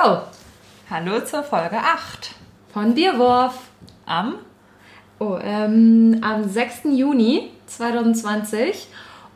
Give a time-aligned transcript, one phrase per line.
[0.00, 0.18] Go!
[0.90, 2.30] Hallo zur Folge 8
[2.72, 3.54] von Bierwurf
[4.06, 4.34] am
[5.18, 6.84] oh, ähm, am 6.
[6.92, 8.86] Juni 2020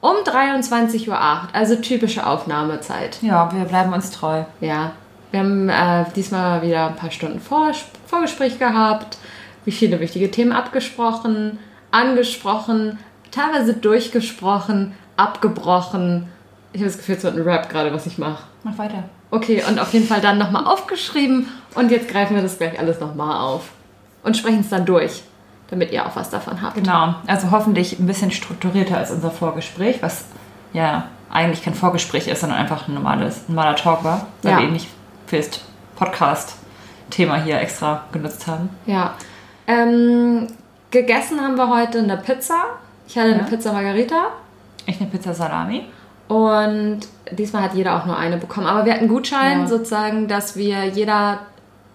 [0.01, 1.19] um 23.08 Uhr,
[1.53, 3.19] also typische Aufnahmezeit.
[3.23, 4.45] Ja, wir bleiben uns treu.
[4.61, 4.93] Ja,
[5.33, 7.73] wir haben äh, diesmal wieder ein paar Stunden Vor
[8.07, 9.19] Vorgespräch gehabt,
[9.65, 11.59] wie viele wichtige Themen abgesprochen,
[11.91, 12.99] angesprochen,
[13.33, 16.29] teilweise durchgesprochen, abgebrochen.
[16.73, 18.45] Ich habe das Gefühl, es wird ein Rap gerade, was ich mache.
[18.63, 19.05] Mach weiter.
[19.33, 23.01] Okay, und auf jeden Fall dann nochmal aufgeschrieben und jetzt greifen wir das gleich alles
[23.01, 23.71] nochmal auf
[24.23, 25.23] und sprechen es dann durch,
[25.71, 26.75] damit ihr auch was davon habt.
[26.75, 30.27] Genau, also hoffentlich ein bisschen strukturierter als unser Vorgespräch, was
[30.75, 34.59] ja eigentlich kein Vorgespräch ist, sondern einfach ein normales, normaler Talk war, weil Ja.
[34.59, 34.89] wir eben nicht
[35.27, 35.49] fürs
[35.97, 38.69] Podcast-Thema hier extra genutzt haben.
[38.85, 39.15] Ja.
[39.67, 40.47] Ähm,
[40.91, 42.57] gegessen haben wir heute eine Pizza.
[43.09, 43.49] Ich hatte eine Ja.
[43.49, 44.27] Pizza Margarita.
[44.85, 45.87] Ich eine Pizza Salami.
[46.29, 47.01] Und
[47.31, 48.67] diesmal hat jeder auch nur eine bekommen.
[48.67, 49.67] Aber wir hatten einen Gutschein Ja.
[49.67, 51.41] sozusagen, dass wir jeder.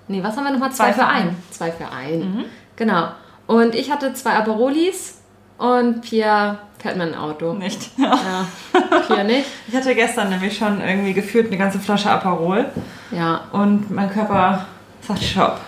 [0.08, 0.72] Nee, was haben wir nochmal?
[0.72, 1.28] Zwei, Zwei für einen.
[1.30, 1.44] einen.
[1.52, 2.46] Zwei für einen.
[2.76, 3.08] Genau.
[3.48, 5.22] Und ich hatte zwei Aperolis
[5.58, 7.54] und Pia fährt mein Auto.
[7.54, 7.90] Nicht.
[7.98, 8.46] Ja.
[9.08, 9.46] Pia nicht.
[9.68, 12.66] Ich hatte gestern nämlich schon irgendwie gefühlt eine ganze Flasche Aperol
[13.12, 13.42] Ja.
[13.52, 14.66] und mein Körper
[15.02, 15.60] sagt Stopp.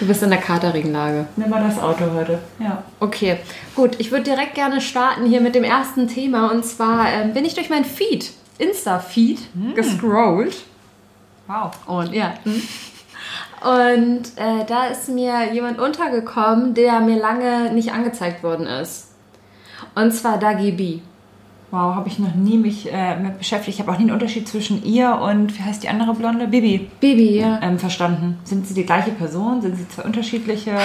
[0.00, 1.26] Du bist in der Katerregenlage.
[1.36, 2.38] Nimm mal das Auto heute.
[2.58, 2.82] Ja.
[3.00, 3.38] Okay,
[3.74, 3.98] gut.
[3.98, 6.50] Ich würde direkt gerne starten hier mit dem ersten Thema.
[6.50, 9.40] Und zwar ähm, bin ich durch mein Feed, Insta-Feed,
[9.74, 10.64] gescrollt.
[11.46, 11.70] Wow.
[11.86, 12.34] Und ja.
[13.62, 19.08] Und äh, da ist mir jemand untergekommen, der mir lange nicht angezeigt worden ist.
[19.94, 20.98] Und zwar Dagi B.
[21.72, 23.76] Wow, habe ich noch nie mich äh, mit beschäftigt.
[23.76, 26.48] Ich habe auch nie einen Unterschied zwischen ihr und, wie heißt die andere Blonde?
[26.48, 26.90] Bibi.
[27.00, 27.60] Bibi, ja.
[27.62, 28.38] Ähm, verstanden.
[28.44, 29.62] Sind sie die gleiche Person?
[29.62, 30.76] Sind sie zwei unterschiedliche?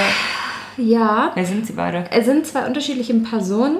[0.77, 1.31] Ja.
[1.35, 2.05] Wer sind sie beide?
[2.11, 3.79] Es sind zwei unterschiedliche Personen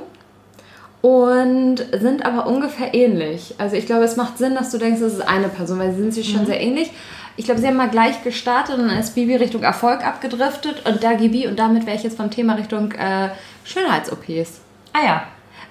[1.02, 3.56] und sind aber ungefähr ähnlich.
[3.58, 6.02] Also ich glaube, es macht Sinn, dass du denkst, das ist eine Person, weil sie
[6.02, 6.92] sind sich schon sehr ähnlich.
[7.38, 11.02] Ich glaube, sie haben mal gleich gestartet und dann ist Bibi Richtung Erfolg abgedriftet und
[11.02, 13.30] Dagi B und damit wäre ich jetzt vom Thema Richtung äh,
[13.64, 14.60] Schönheits-OPs.
[14.92, 15.24] Ah ja.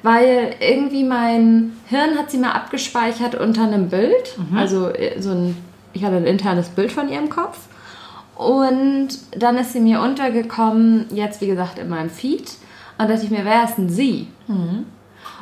[0.02, 4.36] Weil irgendwie mein Hirn hat sie mal abgespeichert unter einem Bild.
[4.54, 5.56] Also äh, so ein,
[5.92, 7.58] ich hatte ein internes Bild von ihrem Kopf.
[8.36, 12.52] Und dann ist sie mir untergekommen, jetzt wie gesagt in meinem Feed.
[12.98, 14.28] Und dachte ich mir, wer ist denn sie?
[14.48, 14.84] Und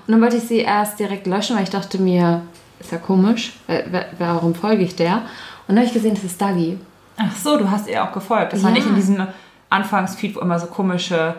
[0.07, 2.43] dann wollte ich sie erst direkt löschen, weil ich dachte mir,
[2.81, 3.83] ist ja komisch, äh,
[4.19, 5.17] warum folge ich der?
[5.17, 5.23] Und
[5.69, 6.79] dann habe ich gesehen, das ist Dagi.
[7.17, 8.53] Ach so, du hast ihr auch gefolgt.
[8.53, 8.77] Das war Ja.
[8.77, 9.27] nicht in diesem
[9.71, 11.35] Anfangsfeed, wo immer so komische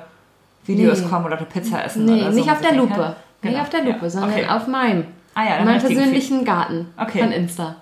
[0.66, 1.08] Videos Nee.
[1.10, 2.40] kommen oder eine Pizza essen Nee, oder so.
[2.40, 2.94] nicht auf der Lupe.
[2.94, 3.62] denken, Nicht genau.
[3.62, 4.10] auf der Lupe, Ja.
[4.10, 4.48] sondern okay.
[4.48, 5.06] auf meinem.
[5.34, 7.20] Ah ja, meinem persönlichen Garten Okay.
[7.20, 7.76] von Insta.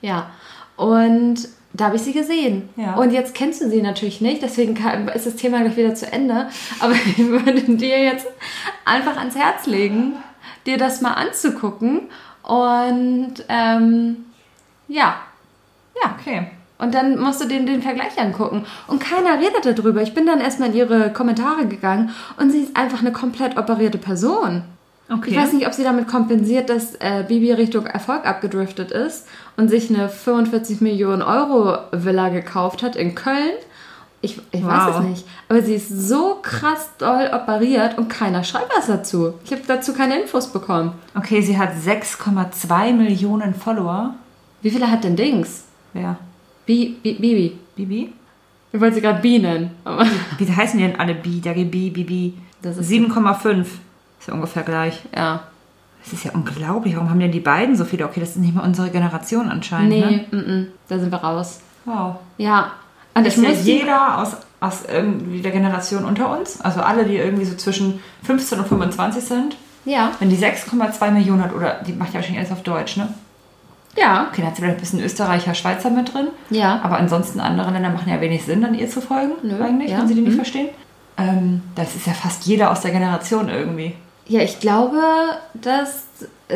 [0.00, 0.30] Ja.
[0.76, 2.68] Und da habe ich sie gesehen.
[2.76, 2.94] Ja.
[2.94, 4.76] Und jetzt kennst du sie natürlich nicht, deswegen
[5.14, 6.48] ist das Thema gleich wieder zu Ende.
[6.80, 8.26] Aber ich würde dir jetzt
[8.84, 10.14] einfach ans Herz legen,
[10.66, 12.02] dir das mal anzugucken.
[12.42, 14.16] Und ähm,
[14.88, 15.16] ja,
[16.02, 16.46] Ja, okay.
[16.80, 18.64] Und dann musst du den, den Vergleich angucken.
[18.86, 20.02] Und keiner redet darüber.
[20.02, 23.98] Ich bin dann erstmal in ihre Kommentare gegangen und sie ist einfach eine komplett operierte
[23.98, 24.62] Person.
[25.12, 25.30] Okay.
[25.30, 29.26] Ich weiß nicht, ob sie damit kompensiert, dass äh, Bibi Richtung Erfolg abgedriftet ist
[29.56, 33.54] und sich eine 45 Millionen Euro Villa gekauft hat in Köln.
[34.22, 35.00] Ich, ich weiß Wow.
[35.00, 35.26] es nicht.
[35.48, 39.34] Aber sie ist so krass doll operiert und keiner schreibt was dazu.
[39.44, 40.92] Ich habe dazu keine Infos bekommen.
[41.16, 44.14] Okay, sie hat 6,2 Millionen Follower.
[44.62, 45.64] Wie viele hat denn Dings?
[45.92, 46.18] Wer?
[46.66, 47.58] Bi, Bi, Bibi.
[47.76, 48.12] Bibi?
[48.72, 49.70] Ich wollte sie gerade Bi nennen.
[49.84, 50.06] Aber
[50.38, 51.40] Wie heißen die denn alle Bi?
[51.40, 52.34] Dagi Bi, Bibi.
[52.62, 53.60] Das ist- 7,5.
[54.20, 55.00] Ist ja ungefähr gleich.
[55.16, 55.42] ja.
[56.02, 56.94] Das ist ja unglaublich.
[56.96, 58.06] Warum haben denn die beiden so viele?
[58.06, 59.90] Okay, das ist nicht mal unsere Generation anscheinend.
[59.90, 60.06] Ne?
[60.30, 61.60] Nee, mm -mm, da sind wir raus.
[61.84, 62.16] Wow.
[62.38, 62.72] Ja.
[63.12, 67.44] Und Ist ja jeder aus, aus irgendwie der Generation unter uns, also alle, die irgendwie
[67.44, 70.12] so zwischen 15 und 25 sind, Ja.
[70.20, 73.12] wenn die 6,2 Millionen hat, oder die macht ja wahrscheinlich alles auf Deutsch, ne?
[73.96, 74.28] Ja.
[74.30, 76.28] Okay, dann hat sie vielleicht ein bisschen Österreicher, Schweizer mit drin.
[76.50, 76.80] Ja.
[76.82, 79.98] Aber ansonsten andere Länder machen ja wenig Sinn, dann ihr zu folgen, Nö, eigentlich, ja.
[79.98, 80.36] wenn sie die nicht Mhm.
[80.36, 80.68] verstehen.
[81.18, 83.94] Ähm, das ist ja fast jeder aus der Generation irgendwie.
[84.26, 85.00] Ja, ich glaube,
[85.54, 86.04] dass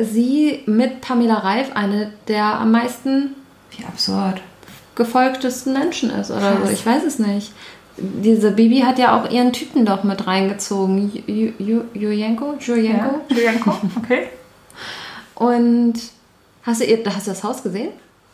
[0.00, 3.34] sie mit Pamela Reif eine der am meisten
[3.76, 4.40] Wie absurd.
[4.94, 6.68] gefolgtesten Menschen ist oder Krass.
[6.68, 6.72] so.
[6.72, 7.52] Ich weiß es nicht.
[7.96, 11.10] Diese Bibi hat ja auch ihren Typen doch mit reingezogen.
[11.26, 12.54] Ju- Ju- Julienko?
[12.60, 13.20] Julienko?
[13.28, 14.28] Julianko, okay.
[15.34, 15.94] Und
[16.66, 17.90] hast du, hast du das Haus gesehen?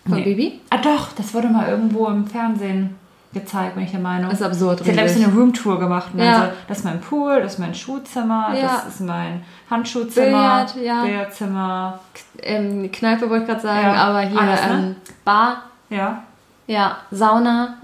[0.06, 0.25] Von Nee.
[0.25, 0.61] Bibi?
[0.71, 2.97] Ah doch, das wurde mal irgendwo im Fernsehen
[3.32, 4.31] gezeigt, bin ich der Meinung.
[4.31, 4.81] Das ist absurd.
[4.82, 6.11] Sie hat, glaube ich, so eine Roomtour gemacht.
[6.17, 6.41] Ja.
[6.47, 8.82] so, das ist mein Pool, das ist mein Schuhzimmer, Ja.
[8.85, 11.03] das ist mein Handschuhzimmer, Billard, ja.
[11.05, 12.00] Billardzimmer.
[12.43, 14.73] ähm, Kneipe wollte ich gerade sagen, Ja, aber hier alles, ne?
[14.73, 16.23] ähm, Bar, Ja.
[16.67, 17.76] ja, Sauna,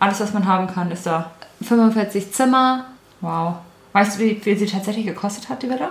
[0.00, 1.30] Alles, was man haben kann, ist da.
[1.62, 2.84] 45 Zimmer.
[3.22, 3.54] Wow.
[3.94, 5.90] Weißt du, wie viel sie tatsächlich gekostet hat, die Villa?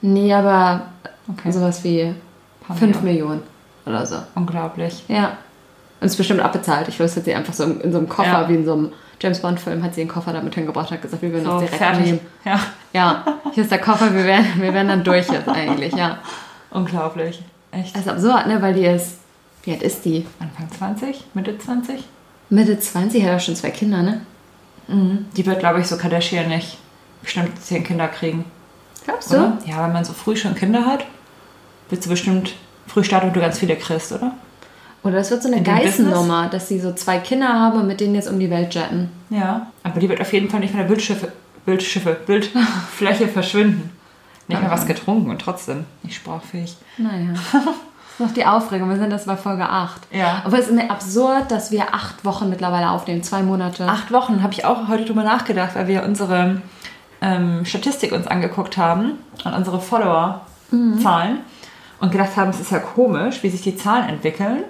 [0.00, 0.82] Nee, aber
[1.28, 1.50] Okay.
[1.52, 2.14] sowas wie
[2.66, 3.28] Paar 5 Millionen.
[3.30, 3.42] Millionen
[3.86, 4.16] oder so.
[4.34, 5.04] Unglaublich.
[5.08, 5.36] Ja.
[6.00, 6.88] Und ist bestimmt abbezahlt.
[6.88, 8.48] Ich weiß, hat sie einfach so in, so einem Koffer, Ja.
[8.48, 11.22] wie in so einem James Bond-Film, hat sie einen Koffer damit hingebracht und hat gesagt,
[11.22, 12.04] wir würden So, das direkt fertig.
[12.06, 12.20] nehmen.
[12.44, 12.60] Ja,
[12.92, 16.18] Ja, hier ist der Koffer, wir werden, wir werden dann durch jetzt eigentlich, ja.
[16.70, 17.42] unglaublich.
[17.70, 17.94] Echt.
[17.94, 18.60] Das ist absurd, ne?
[18.60, 19.18] Weil die ist,
[19.64, 20.26] wie alt ist die?
[20.40, 22.04] Anfang 20, Mitte 20?
[22.50, 24.20] Mitte 20, hat ja schon zwei Kinder, ne?
[24.88, 26.76] Die wird, glaube ich, so Kardashian nicht
[27.22, 28.44] bestimmt zehn Kinder kriegen.
[29.06, 29.36] Glaubst du?
[29.36, 29.58] Oder?
[29.64, 31.06] Ja, wenn man so früh schon Kinder hat,
[31.90, 32.54] wird du bestimmt
[32.86, 34.32] früh starten und du ganz viele kriegst, oder?
[35.02, 38.14] Oder es wird so eine Geissennummer, dass sie so zwei Kinder haben und mit denen
[38.14, 39.10] jetzt um die Welt jetten.
[39.28, 39.66] Ja.
[39.82, 41.30] Aber die wird auf jeden Fall nicht von der Bildschiffe,
[41.66, 43.90] Bildschiffe, Bildfläche verschwinden.
[44.48, 46.76] Nicht mehr was getrunken und trotzdem nicht sprachfähig.
[46.98, 47.34] Naja.
[48.16, 48.88] Das ist noch die Aufregung.
[48.90, 50.02] Wir sind das bei Folge 8.
[50.12, 50.42] Ja.
[50.44, 53.24] Aber es ist mir absurd, dass wir acht Wochen mittlerweile aufnehmen.
[53.24, 53.88] Zwei Monate.
[53.88, 56.62] Acht Wochen habe ich auch heute drüber nachgedacht, weil wir unsere
[57.20, 59.14] ähm, Statistik uns angeguckt haben
[59.44, 61.40] und unsere Follower-Zahlen
[62.04, 64.64] und gedacht haben, es ist ja komisch, wie sich die Zahlen entwickeln.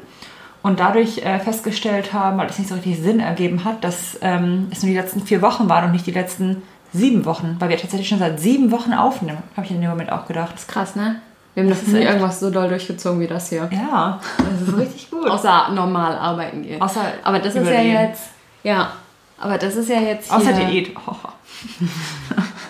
[0.63, 4.69] Und dadurch äh, festgestellt haben, weil es nicht so richtig Sinn ergeben hat, dass ähm,
[4.71, 7.77] es nur die letzten vier Wochen waren und nicht die letzten sieben Wochen, weil wir
[7.77, 10.55] tatsächlich schon seit sieben Wochen aufnehmen, habe ich in dem Moment auch gedacht.
[10.55, 11.17] ist krass, ne?
[11.53, 13.69] Wir haben das, ist nie echt- irgendwas so doll durchgezogen wie das hier.
[13.73, 15.29] Ja, das ist richtig gut.
[15.29, 16.81] Außer normal arbeiten gehen.
[16.81, 18.23] Außer aber das ist ja jetzt.
[18.63, 18.93] Ja.
[19.39, 20.33] Aber das ist ja jetzt.
[20.33, 20.93] Außer Diät.
[21.07, 21.15] Oh,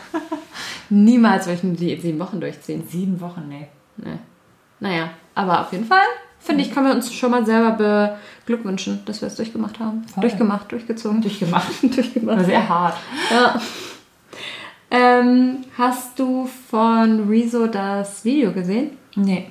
[0.91, 2.85] Niemals würde ich eine Diät sieben Wochen durchziehen.
[2.89, 3.69] sieben Wochen, nee.
[3.97, 4.19] Nee.
[4.85, 6.05] Naja, aber auf jeden Fall,
[6.39, 10.05] finde ich, können wir uns schon mal selber beglückwünschen, dass wir es durchgemacht haben.
[10.13, 10.21] Voll.
[10.21, 11.23] Durchgemacht, durchgezogen.
[11.23, 11.67] Durchgemacht.
[11.83, 12.37] durchgemacht.
[12.39, 12.97] War sehr hart.
[13.31, 13.59] Ja.
[14.91, 18.91] Ähm, hast du von Rezo das Video gesehen?
[19.17, 19.49] Nee.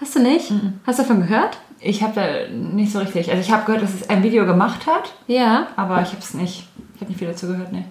[0.00, 0.52] Hast du nicht?
[0.84, 1.56] Hast du davon gehört?
[1.78, 3.30] Ich habe da nicht so richtig.
[3.30, 5.68] Also ich habe gehört, dass es ein Video gemacht hat, Ja.
[5.76, 6.66] aber ich habe es nicht.
[6.96, 7.84] Ich habe nicht viel dazu gehört, nee.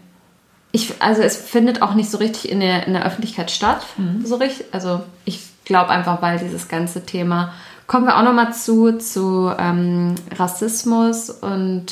[0.73, 3.85] Ich, also es findet auch nicht so richtig in der, in der Öffentlichkeit statt.
[4.23, 4.65] So richtig.
[4.73, 7.53] Also ich glaube einfach, weil dieses ganze Thema.
[7.87, 11.85] Kommen wir auch nochmal zu, zu ähm, Rassismus und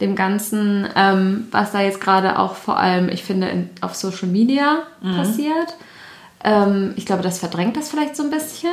[0.00, 4.28] dem Ganzen, ähm, was da jetzt gerade auch vor allem, ich finde, in, auf Social
[4.28, 4.78] Media
[5.16, 5.76] passiert.
[6.42, 8.72] Ähm, ich glaube, das verdrängt das vielleicht so ein bisschen.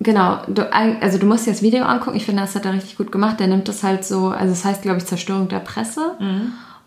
[0.00, 2.16] Genau, du, also du musst dir das Video angucken.
[2.16, 3.38] Ich finde, das hat er richtig gut gemacht.
[3.38, 6.16] Der nimmt das halt so, also es heißt, glaube ich, Zerstörung der Presse.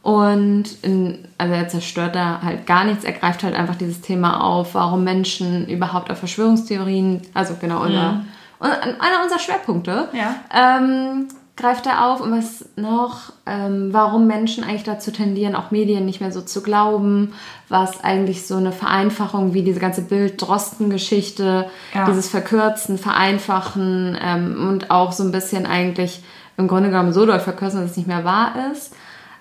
[0.01, 3.03] Und in, also er zerstört da halt gar nichts.
[3.03, 8.21] Er greift halt einfach dieses Thema auf, warum Menschen überhaupt auf Verschwörungstheorien, also genau, unser,
[8.61, 10.35] un- einer unserer Schwerpunkte, Ja.
[10.53, 11.27] ähm,
[11.57, 12.21] greift er auf.
[12.21, 16.61] Und was noch, ähm, warum Menschen eigentlich dazu tendieren, auch Medien nicht mehr so zu
[16.61, 17.33] glauben,
[17.67, 22.05] was eigentlich so eine Vereinfachung wie diese ganze Bild-Drosten-Geschichte, Ja.
[22.05, 26.23] dieses Verkürzen, Vereinfachen ähm, und auch so ein bisschen eigentlich
[26.57, 28.93] im Grunde genommen so doll verkürzen, dass es nicht mehr wahr ist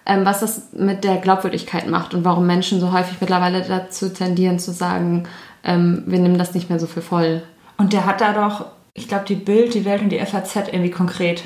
[0.06, 4.72] was das mit der Glaubwürdigkeit macht und warum Menschen so häufig mittlerweile dazu tendieren zu
[4.72, 5.24] sagen,
[5.64, 7.42] ähm, wir nehmen das nicht mehr so für voll.
[7.76, 10.90] Und der hat da doch, ich glaube, die Bild, die Welt und die FAZ irgendwie
[10.90, 11.42] konkret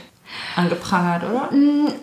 [0.56, 1.48] angeprangert, oder?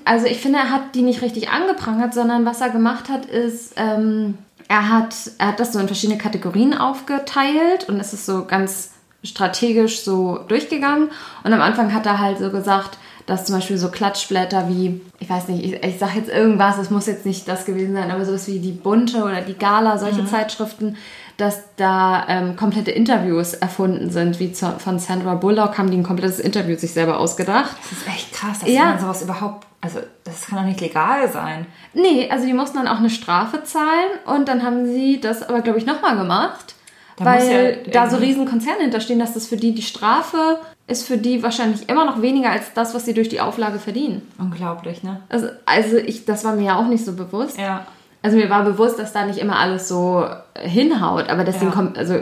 [0.04, 3.74] Also ich finde, er hat die nicht richtig angeprangert, sondern was er gemacht hat, ist,
[3.77, 4.38] ähm,
[4.68, 8.92] er, hat, er hat das so in verschiedene Kategorien aufgeteilt und es ist so ganz
[9.24, 11.09] strategisch so durchgegangen.
[11.44, 15.29] Und am Anfang hat er halt so gesagt, dass zum Beispiel so Klatschblätter wie, ich
[15.29, 18.25] weiß nicht, ich, ich sage jetzt irgendwas, es muss jetzt nicht das gewesen sein, aber
[18.25, 20.95] sowas wie die Bunte oder die Gala, solche Zeitschriften,
[21.35, 26.03] dass da ähm, komplette Interviews erfunden sind, wie zu, von Sandra Bullock haben die ein
[26.03, 27.75] komplettes Interview sich selber ausgedacht.
[27.83, 28.85] Das ist echt krass, dass Ja.
[28.85, 31.68] man sowas überhaupt, also das kann doch nicht legal sein.
[31.94, 35.61] Nee, also die mussten dann auch eine Strafe zahlen und dann haben sie das aber,
[35.61, 36.73] glaube ich, nochmal gemacht.
[37.18, 41.06] Da weil ja da so riesen Konzerne hinterstehen, dass das für die die Strafe ist
[41.06, 44.21] für die wahrscheinlich immer noch weniger als das, was sie durch die Auflage verdienen.
[44.39, 45.19] Unglaublich, ne?
[45.29, 47.57] Also, also ich, das war mir ja auch nicht so bewusst.
[47.57, 47.85] Ja.
[48.23, 50.25] Also mir war bewusst, dass da nicht immer alles so
[50.59, 51.61] hinhaut, aber dass Ja.
[51.61, 52.15] sie, ein kom also,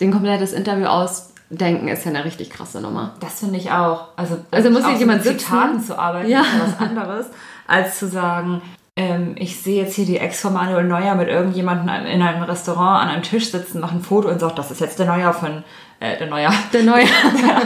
[0.00, 3.14] ein komplettes Interview ausdenken, ist ja eine richtig krasse Nummer.
[3.20, 4.08] Das finde ich auch.
[4.16, 5.38] Also, Also muss so jemand mit sitzen?
[5.40, 6.40] Zitaten zu arbeiten, Ja.
[6.40, 7.26] ist ja was anderes,
[7.66, 8.62] als zu sagen,
[8.96, 13.02] ähm, ich sehe jetzt hier die Ex von Manuel Neuer mit irgendjemandem in einem Restaurant
[13.02, 15.64] an einem Tisch sitzen, mache ein Foto und sagt, das ist jetzt der Neuer von,
[16.00, 17.04] äh, der Neuer, Der neue.
[17.04, 17.62] der,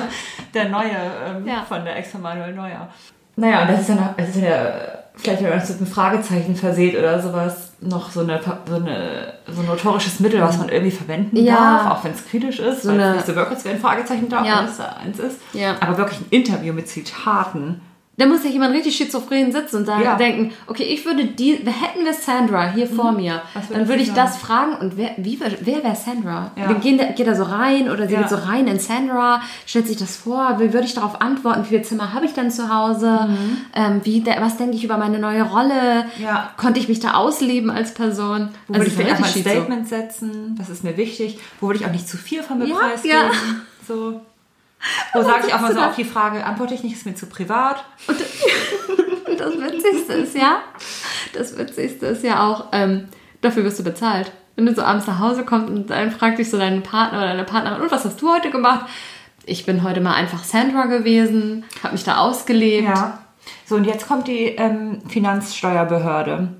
[0.62, 0.90] der Neue
[1.26, 1.64] ähm, Ja.
[1.68, 2.88] von der Ex von Manuel Neuer.
[3.36, 4.72] Naja, und das ist ja noch, das ist ja
[5.14, 9.34] vielleicht, wenn man das mit einem Fragezeichen verseht oder sowas, noch so, eine, so, eine,
[9.46, 11.54] so ein notorisches Mittel, was man irgendwie verwenden Ja.
[11.54, 13.74] darf, auch wenn es kritisch ist, So weil eine- es nicht so wirkt, als wäre
[13.76, 14.58] ein Fragezeichen da, Ja.
[14.60, 15.40] wenn es da eins ist.
[15.52, 15.76] Ja.
[15.80, 17.80] Aber wirklich ein Interview mit Zitaten.
[18.18, 20.16] Da muss ja jemand richtig schizophren sitzen und da Ja.
[20.16, 23.60] denken, okay, ich würde die, hätten wir Sandra hier vor mir, Mhm.
[23.68, 24.20] Würde dann würde ich sagen?
[24.20, 26.50] das fragen und wer, wie, wer wäre Sandra?
[26.56, 26.72] Ja.
[26.74, 28.20] Gehen da, geht da so rein oder sie Ja.
[28.22, 31.68] geht so rein in Sandra, stellt sich das vor, wie würde ich darauf antworten, wie
[31.68, 33.28] viele Zimmer habe ich denn zu Hause,
[33.74, 36.24] ähm, wie, was denke ich über meine neue Rolle, Mhm.
[36.24, 36.50] Ja.
[36.56, 38.48] konnte ich mich da ausleben als Person?
[38.66, 39.40] Wo würde ich einfach ein.
[39.42, 40.56] Statement setzen?
[40.58, 41.38] Das ist mir wichtig.
[41.60, 43.16] Wo würde ich auch nicht zu viel von mir Ja, preisgeben?
[43.86, 44.20] So.
[45.12, 47.26] Wo sage ich auch mal so auf die Frage, antworte ich nicht, ist mir zu
[47.26, 47.84] privat.
[48.06, 48.18] Und
[49.40, 50.60] das Witzigste ist ja,
[51.34, 53.08] das Witzigste ist ja auch, ähm,
[53.40, 54.32] dafür wirst du bezahlt.
[54.56, 57.28] Wenn du so abends nach Hause kommst und dann fragt dich so deinen Partner oder
[57.28, 58.86] deine Partnerin, und was hast du heute gemacht?
[59.46, 62.88] Ich bin heute mal einfach Sandra gewesen, habe mich da ausgelebt.
[62.88, 63.18] Ja.
[63.66, 66.56] So, und jetzt kommt die ähm, Finanzsteuerbehörde und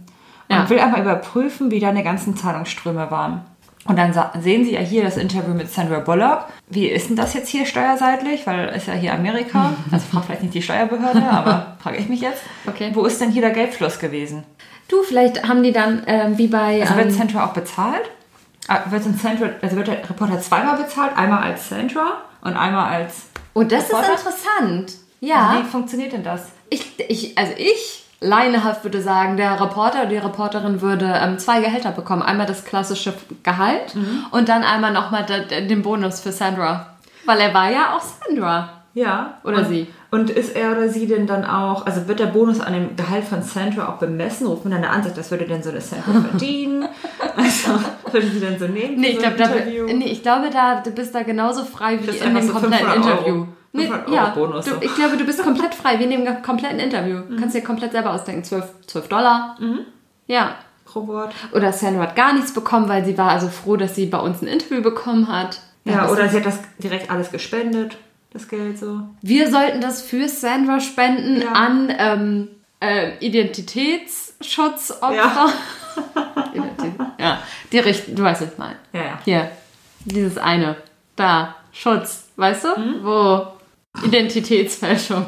[0.49, 0.69] Ja.
[0.71, 3.43] will einmal überprüfen, wie deine ganzen Zahlungsströme waren.
[3.89, 6.45] Und dann sehen Sie ja hier das Interview mit Sandra Bullock.
[6.69, 8.47] Wie ist denn das jetzt hier steuerseitlich?
[8.47, 9.73] Weil ist ja hier Amerika.
[9.91, 12.43] Also fragt vielleicht nicht die Steuerbehörde, aber frage ich mich jetzt.
[12.67, 12.91] Okay.
[12.93, 14.45] Wo ist denn hier der Geldfluss gewesen?
[14.89, 16.83] Du, vielleicht haben die dann, ähm, wie bei...
[16.83, 18.03] Also wird ähm, Sandra auch bezahlt?
[18.69, 21.17] Ah, Wird, Sandra, also wird der Reporter zweimal bezahlt?
[21.17, 23.23] Einmal als Sandra und einmal als...
[23.55, 24.13] oh, das ist Reporter?
[24.13, 24.93] interessant.
[25.21, 25.49] Ja.
[25.49, 26.49] Also wie funktioniert denn das?
[26.69, 31.61] Ich, ich, also ich, leinehaft würde sagen, der Reporter oder die Reporterin würde ähm, zwei
[31.61, 32.23] Gehälter bekommen.
[32.23, 33.95] Einmal das klassische Gehalt
[34.31, 36.95] und dann einmal nochmal den Bonus für Sandra.
[37.25, 38.71] Weil er war ja auch Sandra.
[38.95, 39.39] Ja.
[39.45, 39.87] Oder und, sie.
[40.11, 43.25] Und ist er oder sie denn dann auch, also wird der Bonus an dem Gehalt
[43.25, 44.47] von Sandra auch bemessen?
[44.47, 46.89] Ruft man dann eine Ansicht, das würde denn so eine Sandra verdienen?
[47.37, 47.79] Also,
[48.11, 48.99] würde sie denn so nehmen?
[48.99, 49.87] Nee, ich so glaube, ein da, Interview?
[49.87, 53.27] nee, ich glaube da, du bist da genauso frei wie in dem so kompletten 500
[53.27, 53.49] Euro.
[53.73, 54.75] 500 Euro ja, Bonus, du.
[54.77, 54.83] Mhm.
[54.83, 57.21] ich glaube, du bist komplett frei wie in dem kompletten Interview.
[57.39, 58.45] Kannst dir komplett selber ausdenken.
[58.45, 59.59] 12, 12 Dollar.
[60.27, 60.57] Ja.
[60.85, 61.35] Pro Wort.
[61.53, 64.41] Oder Sandra hat gar nichts bekommen, weil sie war also froh, dass sie bei uns
[64.41, 65.61] ein Interview bekommen hat.
[65.85, 67.99] Ja, das oder sie hat das direkt alles gespendet,
[68.33, 69.01] das Geld so.
[69.21, 71.53] Wir sollten das für Sandra spenden Ja.
[71.53, 72.49] an ähm,
[72.81, 75.15] äh, Identitätsschutzopfer.
[75.15, 75.49] Ja.
[77.19, 78.77] Ja, die richten, du weißt, ich meine.
[78.93, 79.19] Ja, ja.
[79.25, 79.51] Hier,
[80.05, 80.77] dieses eine,
[81.17, 82.69] da, Schutz, weißt du?
[82.81, 82.95] Mhm.
[83.03, 83.47] Wo?
[84.05, 85.27] Identitätsfälschung.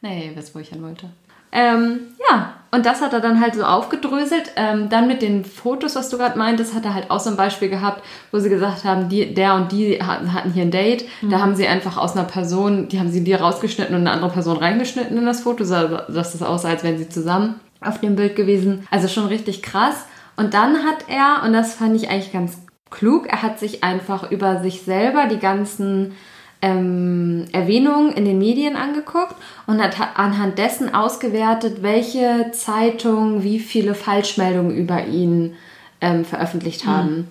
[0.00, 1.10] nee, wisst, wo ich hin wollte.
[1.50, 4.52] Ähm, ja, und das hat er dann halt so aufgedröselt.
[4.56, 7.36] Ähm, dann mit den Fotos, was du gerade meintest, hat er halt auch so ein
[7.36, 11.06] Beispiel gehabt, wo sie gesagt haben, die, der und die hatten, hatten hier ein Date.
[11.22, 11.30] Mhm.
[11.30, 14.30] Da haben sie einfach aus einer Person, die haben sie dir rausgeschnitten und eine andere
[14.30, 18.16] Person reingeschnitten in das Foto, so dass das aussah, als wären sie zusammen auf dem
[18.16, 18.86] Bild gewesen.
[18.90, 20.04] Also schon richtig krass.
[20.36, 22.58] Und dann hat er, und das fand ich eigentlich ganz
[22.90, 26.12] klug, er hat sich einfach über sich selber die ganzen
[26.60, 29.36] ähm, Erwähnungen in den Medien angeguckt
[29.66, 35.54] und hat ha- anhand dessen ausgewertet, welche Zeitungen wie viele Falschmeldungen über ihn
[36.00, 37.26] ähm, veröffentlicht haben.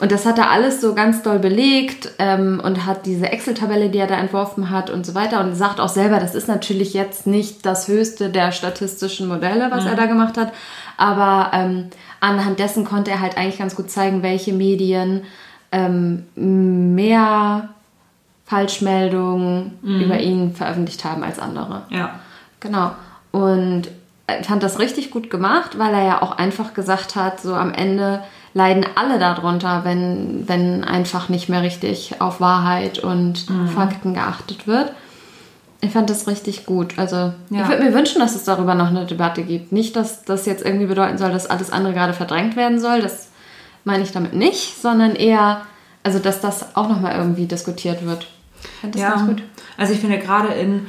[0.00, 3.98] Und das hat er alles so ganz doll belegt ähm, und hat diese Excel-Tabelle, die
[3.98, 5.40] er da entworfen hat und so weiter.
[5.40, 9.84] Und sagt auch selber, das ist natürlich jetzt nicht das höchste der statistischen Modelle, was
[9.84, 10.52] er da gemacht hat.
[10.96, 11.88] Aber ähm,
[12.20, 15.22] anhand dessen konnte er halt eigentlich ganz gut zeigen, welche Medien
[15.70, 17.68] ähm, mehr
[18.48, 21.82] Falschmeldungen über ihn veröffentlicht haben als andere.
[21.90, 22.18] Ja.
[22.60, 22.92] Genau.
[23.30, 23.82] Und
[24.40, 27.72] ich fand das richtig gut gemacht, weil er ja auch einfach gesagt hat, so am
[27.72, 28.22] Ende
[28.54, 34.92] leiden alle darunter, wenn, wenn einfach nicht mehr richtig auf Wahrheit und Fakten geachtet wird.
[35.80, 36.98] Ich fand das richtig gut.
[36.98, 37.16] Also
[37.50, 37.62] Ja.
[37.62, 39.70] ich würde mir wünschen, dass es darüber noch eine Debatte gibt.
[39.72, 43.00] Nicht, dass das jetzt irgendwie bedeuten soll, dass alles andere gerade verdrängt werden soll.
[43.00, 43.28] Das
[43.84, 45.60] meine ich damit nicht, sondern eher,
[46.02, 48.26] also dass das auch nochmal irgendwie diskutiert wird.
[48.82, 49.14] Das ja.
[49.16, 49.42] gut.
[49.76, 50.86] Also ich finde gerade in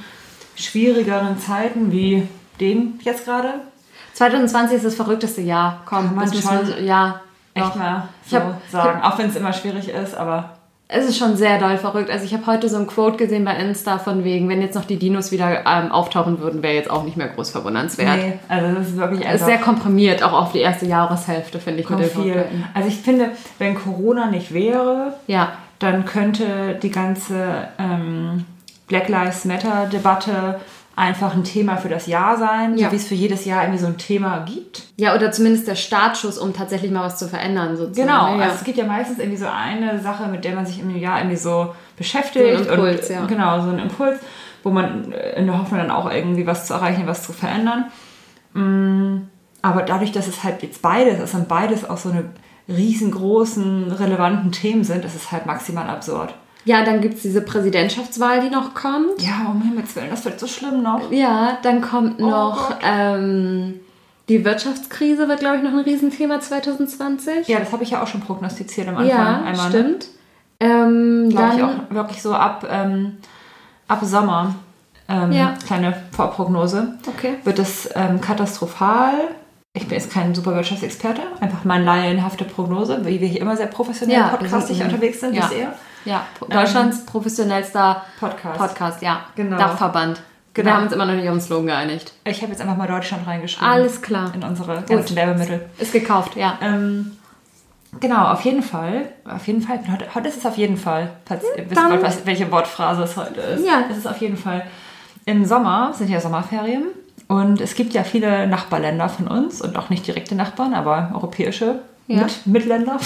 [0.55, 2.27] schwierigeren Zeiten wie
[2.59, 3.53] dem jetzt gerade,
[4.13, 5.81] 2020 ist das verrückteste Jahr.
[5.85, 7.21] Komm, man das wir schon so, ja.
[7.53, 7.75] echt doch.
[7.75, 9.01] mal Ich so hab- sagen.
[9.01, 10.55] Auch wenn es immer schwierig ist, aber
[10.89, 12.09] Es ist schon sehr doll verrückt.
[12.09, 14.85] Also ich habe heute so ein Quote gesehen bei Insta von wegen, wenn jetzt noch
[14.85, 18.17] die Dinos wieder ähm, auftauchen würden, wäre jetzt auch nicht mehr groß verwundernswert.
[18.17, 21.59] nee, also das ist wirklich Es einfach ist sehr komprimiert, auch auf die erste Jahreshälfte,
[21.59, 21.87] finde ich.
[21.87, 22.43] den viel.
[22.73, 28.45] Also ich finde, wenn Corona nicht wäre, Ja, dann könnte die ganze ähm,
[28.87, 30.59] Black Lives Matter Debatte
[30.95, 32.87] einfach ein Thema für das Jahr sein, Ja.
[32.87, 34.83] so wie es für jedes Jahr irgendwie so ein Thema gibt.
[34.97, 37.77] ja, oder zumindest der Startschuss, um tatsächlich mal was zu verändern.
[37.77, 38.07] Sozusagen.
[38.07, 38.43] Genau, ja.
[38.45, 41.19] also es gibt ja meistens irgendwie so eine Sache, mit der man sich im Jahr
[41.19, 42.65] irgendwie so beschäftigt.
[42.65, 43.25] So ein Impuls, und, ja.
[43.27, 44.19] Genau, so ein Impuls,
[44.63, 47.85] wo man in der Hoffnung dann auch irgendwie was zu erreichen, was zu verändern.
[48.53, 49.27] Mm,
[49.61, 52.25] Aber dadurch, dass es halt jetzt beides ist und beides auch so eine
[52.69, 56.33] riesengroßen, relevanten Themen sind, ist es halt maximal absurd.
[56.65, 59.19] ja, dann gibt es diese Präsidentschaftswahl, die noch kommt.
[59.21, 61.11] Ja, um Himmels Willen, das wird so schlimm noch.
[61.11, 62.77] Ja, dann kommt noch Gott.
[62.83, 63.79] ähm,
[64.27, 67.47] die Wirtschaftskrise, wird, glaube ich, noch ein Riesenthema 2020.
[67.47, 69.09] Ja, das habe ich ja auch schon prognostiziert am Anfang.
[69.17, 69.79] Ja, einmal, Ne?
[69.79, 70.07] stimmt.
[70.59, 73.17] Ähm, Glaube ich auch wirklich so ab, ähm,
[73.87, 74.53] ab Sommer.
[75.07, 75.55] Ähm, Ja.
[75.65, 76.95] Kleine Vorprognose.
[77.07, 77.35] Okay.
[77.45, 79.13] wird es ähm, katastrophal.
[79.73, 83.67] Ich bin jetzt kein super Wirtschaftsexperte, einfach meine laienhafte Prognose, wie wir hier immer sehr
[83.67, 85.43] professionell Ja, podcastig unterwegs sind, ja.
[85.43, 85.73] wisst ihr?
[86.05, 88.57] Ja, Deutschlands professionellster Podcast.
[88.57, 89.25] Podcast, ja.
[89.35, 89.57] Genau.
[89.57, 90.21] Dachverband.
[90.55, 90.65] Genau.
[90.65, 92.13] Wir haben uns immer noch nicht auf den Slogan geeinigt.
[92.23, 93.69] Ich habe jetzt einfach mal Deutschland reingeschrieben.
[93.69, 94.33] Alles klar.
[94.33, 95.69] In unsere ganzen Werbemittel.
[95.77, 96.57] Ist gekauft, ja.
[96.61, 97.11] Ähm,
[97.99, 99.09] Genau, auf jeden Fall.
[99.25, 99.79] Auf jeden Fall.
[99.91, 101.09] Heute, heute ist es auf jeden Fall.
[101.25, 103.65] Falls ihr wissen wollt, was, welche Wortphrase es heute ist.
[103.65, 103.83] Ja.
[103.89, 104.63] Es ist auf jeden Fall.
[105.25, 106.85] Im Sommer sind ja Sommerferien.
[107.29, 111.79] Und es gibt ja viele Nachbarländer von uns und auch nicht direkte Nachbarn, aber europäische
[112.07, 112.23] Ja.
[112.23, 112.97] Mit Mitländer,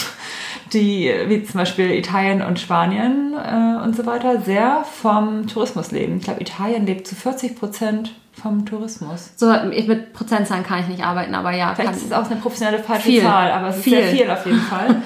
[0.71, 6.17] die wie zum Beispiel Italien und Spanien äh, und so weiter sehr vom Tourismus leben.
[6.17, 9.33] Ich glaube, Italien lebt zu 40 Prozent vom Tourismus.
[9.35, 11.75] So, ich, mit Prozentzahlen kann ich nicht arbeiten, aber ja.
[11.75, 13.21] Vielleicht ist es auch eine professionelle falsche Viel.
[13.21, 13.97] Zahl, aber es ist Viel.
[13.97, 15.01] sehr viel auf jeden Fall.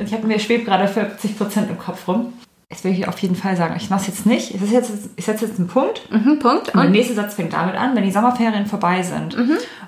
[0.00, 2.32] Ich habe mir schwebt gerade 40 Prozent im Kopf rum.
[2.70, 3.74] Das will ich auf jeden Fall sagen.
[3.78, 4.54] Ich mache es jetzt nicht.
[4.54, 6.02] Es ist jetzt, ich setze jetzt einen Punkt.
[6.10, 6.68] mhm, Punkt.
[6.68, 9.36] Und der Und nächste Satz fängt damit an, wenn die Sommerferien vorbei sind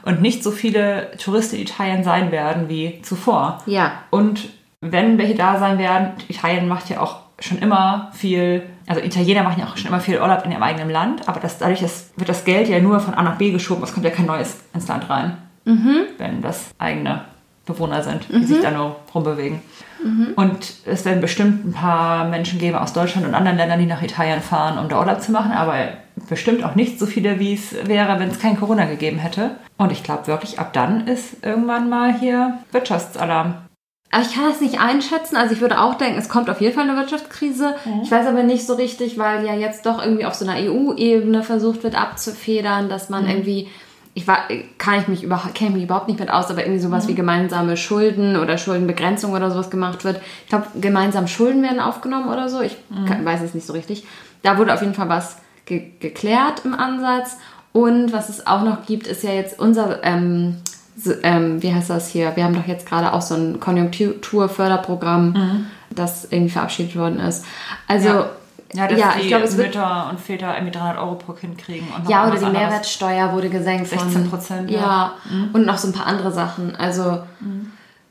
[0.04, 3.62] und nicht so viele Touristen in Italien sein werden wie zuvor.
[3.66, 3.92] ja.
[4.10, 4.48] Und
[4.82, 9.60] wenn welche da sein werden, Italien macht ja auch schon immer viel, also Italiener machen
[9.60, 12.30] ja auch schon immer viel Urlaub in ihrem eigenen Land, aber das, dadurch ist, wird
[12.30, 14.88] das Geld ja nur von A nach B geschoben, es kommt ja kein neues ins
[14.88, 15.36] Land rein,
[16.16, 17.26] wenn das eigene
[17.66, 19.60] Bewohner sind, die sich da nur rumbewegen.
[20.36, 24.02] Und es werden bestimmt ein paar Menschen geben aus Deutschland und anderen Ländern, die nach
[24.02, 25.74] Italien fahren, um da Urlaub zu machen, aber
[26.28, 29.52] bestimmt auch nicht so viele, wie es wäre, wenn es kein Corona gegeben hätte.
[29.76, 33.56] Und ich glaube wirklich, ab dann ist irgendwann mal hier Wirtschaftsalarm.
[34.12, 35.36] Aber ich kann das nicht einschätzen.
[35.36, 37.76] Also ich würde auch denken, es kommt auf jeden Fall eine Wirtschaftskrise.
[38.02, 41.42] Ich weiß aber nicht so richtig, weil ja jetzt doch irgendwie auf so einer EU-Ebene
[41.42, 43.68] versucht wird abzufedern, dass man irgendwie,
[44.14, 44.38] ich war,
[44.78, 47.76] kann ich mich überhaupt, kenne mich überhaupt nicht mit aus, aber irgendwie sowas wie gemeinsame
[47.76, 50.20] Schulden oder Schuldenbegrenzung oder sowas gemacht wird.
[50.42, 52.60] Ich glaube, gemeinsam Schulden werden aufgenommen oder so.
[52.60, 52.76] Ich
[53.06, 54.04] kann, weiß es nicht so richtig.
[54.42, 57.36] Da wurde auf jeden Fall was ge geklärt im Ansatz.
[57.72, 60.56] Und was es auch noch gibt, ist ja jetzt unser, ähm,
[60.96, 62.34] so, ähm, wie heißt das hier?
[62.34, 67.44] Wir haben doch jetzt gerade auch so ein Konjunkturförderprogramm, das irgendwie verabschiedet worden ist.
[67.86, 68.30] Also, Ja.
[68.72, 69.68] Ja, dass ja, die ich glaube, es wird.
[69.74, 71.88] Mütter und Väter irgendwie 300 Euro pro Kind kriegen.
[71.96, 72.46] Und Ja, oder die.
[72.46, 73.88] Mehrwertsteuer wurde gesenkt.
[73.88, 75.12] von- 16%, Ja, ja.
[75.52, 76.76] und noch so ein paar andere Sachen.
[76.76, 77.20] Also,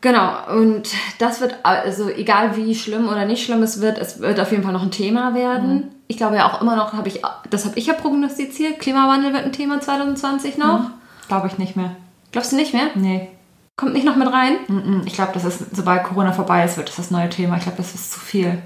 [0.02, 0.32] genau.
[0.56, 0.90] Und
[1.20, 4.64] das wird, also egal wie schlimm oder nicht schlimm es wird, es wird auf jeden
[4.64, 5.92] Fall noch ein Thema werden.
[6.08, 9.46] Ich glaube ja auch immer noch, habe ich, das habe ich ja prognostiziert, Klimawandel wird
[9.46, 10.82] ein Thema 2020 noch.
[11.28, 11.92] Glaube ich nicht mehr.
[12.32, 12.88] Glaubst du nicht mehr?
[12.96, 13.30] Nee.
[13.78, 14.58] Kommt nicht noch mit rein?
[14.68, 15.04] Mm-mm.
[15.06, 17.56] Ich glaube, das ist, sobald Corona vorbei ist, wird das das neue Thema.
[17.58, 18.58] Ich glaube, das ist zu viel.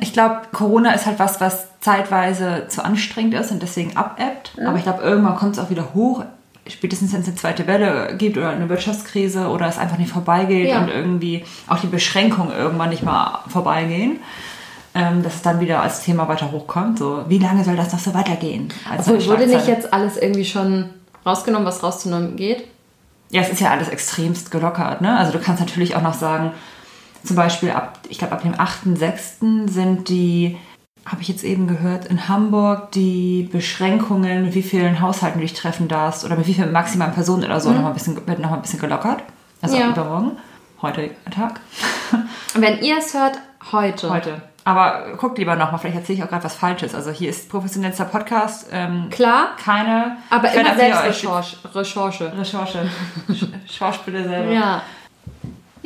[0.00, 4.52] Ich glaube, Corona ist halt was, was zeitweise zu anstrengend ist und deswegen abebbt.
[4.64, 6.24] Aber ich glaube, irgendwann kommt es auch wieder hoch.
[6.68, 10.68] Spätestens, wenn es eine zweite Welle gibt oder eine Wirtschaftskrise oder es einfach nicht vorbeigeht
[10.68, 10.80] Ja.
[10.80, 14.18] und irgendwie auch die Beschränkungen irgendwann nicht mal vorbeigehen,
[14.94, 16.98] ähm, dass es dann wieder als Thema weiter hochkommt.
[16.98, 18.68] So, wie lange soll das noch so weitergehen?
[18.90, 20.90] Als Obwohl, wurde nicht jetzt alles irgendwie schon
[21.24, 22.66] rausgenommen, was rauszunehmen geht?
[23.30, 25.00] Ja, es ist ja alles extremst gelockert.
[25.02, 25.16] Ne?
[25.16, 26.52] Also du kannst natürlich auch noch sagen,
[27.26, 29.68] zum Beispiel ab, ich glaube ab dem 8.6.
[29.68, 30.56] sind die,
[31.04, 35.54] habe ich jetzt eben gehört, in Hamburg die Beschränkungen, mit wie vielen Haushalten du dich
[35.54, 38.40] treffen darfst oder mit wie vielen maximalen Personen oder so, noch mal ein bisschen, wird
[38.44, 39.22] ein bisschen gelockert.
[39.62, 39.90] Also Ja.
[39.90, 40.32] übermorgen.
[40.82, 41.60] Heute Tag.
[42.54, 43.38] Wenn ihr es hört,
[43.72, 44.10] heute.
[44.10, 44.42] Heute.
[44.64, 46.92] Aber guckt lieber nochmal, vielleicht erzähle ich auch gerade was Falsches.
[46.94, 48.66] Also hier ist professionellster Podcast.
[48.72, 50.16] Ähm, Klar, keine.
[50.28, 51.56] aber immer dafür euch- Selbstrecherche.
[51.74, 52.32] Recherche.
[52.36, 52.90] Recherche.
[53.70, 54.52] Schauspiele selber.
[54.52, 54.82] Ja.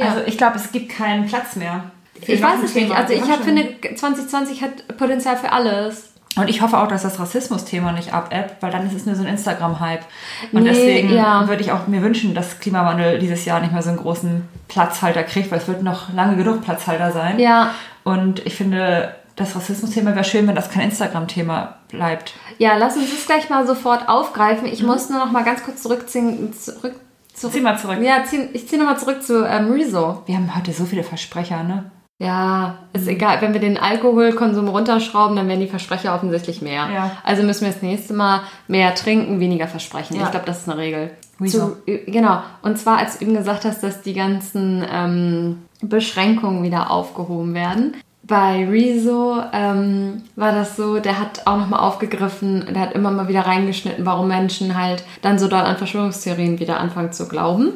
[0.00, 0.10] Ja.
[0.10, 1.84] Also ich glaube, es gibt keinen Platz mehr.
[2.22, 2.90] für ich weiß es nicht.
[2.92, 6.10] Also ich hab, finde, 2020 hat Potenzial für alles.
[6.36, 9.22] Und ich hoffe auch, dass das Rassismus-Thema nicht abebbt, weil dann ist es nur so
[9.22, 10.04] ein Instagram-Hype.
[10.52, 11.48] Und Nee, deswegen ja.
[11.48, 15.24] würde ich auch mir wünschen, dass Klimawandel dieses Jahr nicht mehr so einen großen Platzhalter
[15.24, 17.40] kriegt, weil es wird noch lange genug Platzhalter sein.
[17.40, 17.74] Ja.
[18.04, 22.34] Und ich finde, das Rassismus-Thema wäre schön, wenn das kein Instagram-Thema bleibt.
[22.58, 24.66] Ja, lass uns das gleich mal sofort aufgreifen.
[24.68, 26.52] Ich muss nur noch mal ganz kurz zurückziehen.
[26.52, 26.94] Zurück,
[27.40, 27.54] zurück.
[27.54, 27.98] Zieh mal zurück.
[28.02, 30.22] Ja, zieh, ich ziehe nochmal zurück zu ähm, Rezo.
[30.26, 31.90] Wir haben heute so viele Versprecher, ne?
[32.18, 33.40] Ja, ist egal.
[33.40, 36.86] Wenn wir den Alkoholkonsum runterschrauben, dann werden die Versprecher offensichtlich mehr.
[36.92, 37.10] Ja.
[37.24, 40.16] Also müssen wir das nächste Mal mehr trinken, weniger versprechen.
[40.16, 40.24] Ja.
[40.24, 41.10] Ich glaube, das ist eine Regel.
[41.46, 42.42] Zu, genau.
[42.60, 47.96] Und zwar, als du eben gesagt hast, dass die ganzen ähm, Beschränkungen wieder aufgehoben werden.
[48.30, 53.26] Bei Rezo ähm, war das so, der hat auch nochmal aufgegriffen, der hat immer mal
[53.26, 57.72] wieder reingeschnitten, warum Menschen halt dann so doll an Verschwörungstheorien wieder anfangen zu glauben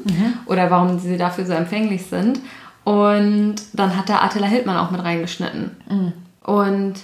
[0.47, 2.39] oder warum sie dafür so empfänglich sind.
[2.85, 5.73] Und dann hat der Attila Hildmann auch mit reingeschnitten.
[6.45, 6.95] Und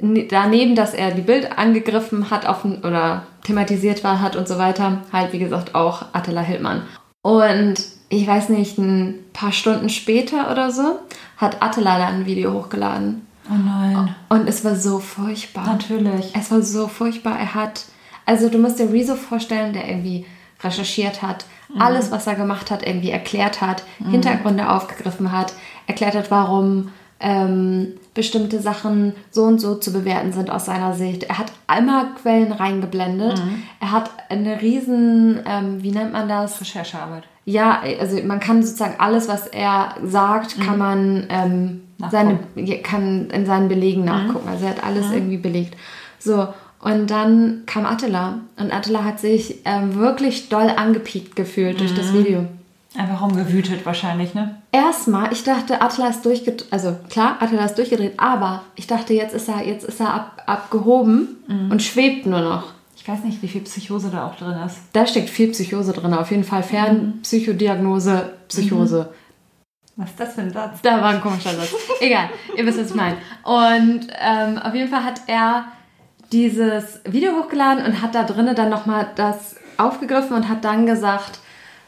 [0.00, 4.56] ne- daneben, dass er die Bild angegriffen hat auf, oder thematisiert war hat und so
[4.56, 6.82] weiter, halt wie gesagt auch Attila Hildmann.
[7.22, 7.74] Und
[8.10, 10.98] ich weiß nicht, ein paar Stunden später oder so
[11.36, 13.26] hat Attila dann ein Video hochgeladen.
[13.48, 14.14] Oh nein.
[14.28, 15.64] Und es war so furchtbar.
[15.64, 16.34] Natürlich.
[16.34, 17.38] Es war so furchtbar.
[17.38, 17.84] Er hat,
[18.26, 20.26] also du musst dir Rezo vorstellen, der irgendwie
[20.62, 21.46] recherchiert hat,
[21.78, 25.54] alles, was er gemacht hat, irgendwie erklärt hat, Hintergründe aufgegriffen hat,
[25.86, 31.24] erklärt hat, warum ähm, bestimmte Sachen so und so zu bewerten sind aus seiner Sicht.
[31.24, 33.38] Er hat immer Quellen reingeblendet.
[33.38, 33.62] Mhm.
[33.80, 36.60] Er hat eine riesen, ähm, wie nennt man das?
[36.60, 37.24] Recherchearbeit.
[37.44, 42.38] Ja, also man kann sozusagen alles, was er sagt, kann man ähm, seine,
[42.82, 44.48] kann in seinen Belegen nachgucken.
[44.48, 45.76] Also er hat alles irgendwie belegt.
[46.18, 46.48] So,
[46.80, 48.38] und dann kam Attila.
[48.58, 52.46] Und Attila hat sich ähm, wirklich doll angepiekt gefühlt durch das Video.
[52.96, 54.56] Einfach rumgewütet wahrscheinlich, ne?
[54.72, 59.32] Erstmal, ich dachte, Attila ist durchgedreht, also klar, Attila ist durchgedreht, aber ich dachte, jetzt
[59.32, 61.36] ist er, jetzt ist er ab, abgehoben
[61.70, 62.72] und schwebt nur noch.
[62.96, 64.78] Ich weiß nicht, wie viel Psychose da auch drin ist.
[64.92, 69.08] Da steckt viel Psychose drin, auf jeden Fall Fernpsychodiagnose, Psychose.
[69.96, 70.82] Was ist das für ein Satz?
[70.82, 71.74] Da war ein komischer Satz.
[72.00, 73.16] Egal, ihr wisst, was ich meine.
[73.44, 75.66] Und ähm, auf jeden Fall hat er
[76.32, 81.38] dieses Video hochgeladen und hat da drinnen dann nochmal das aufgegriffen und hat dann gesagt,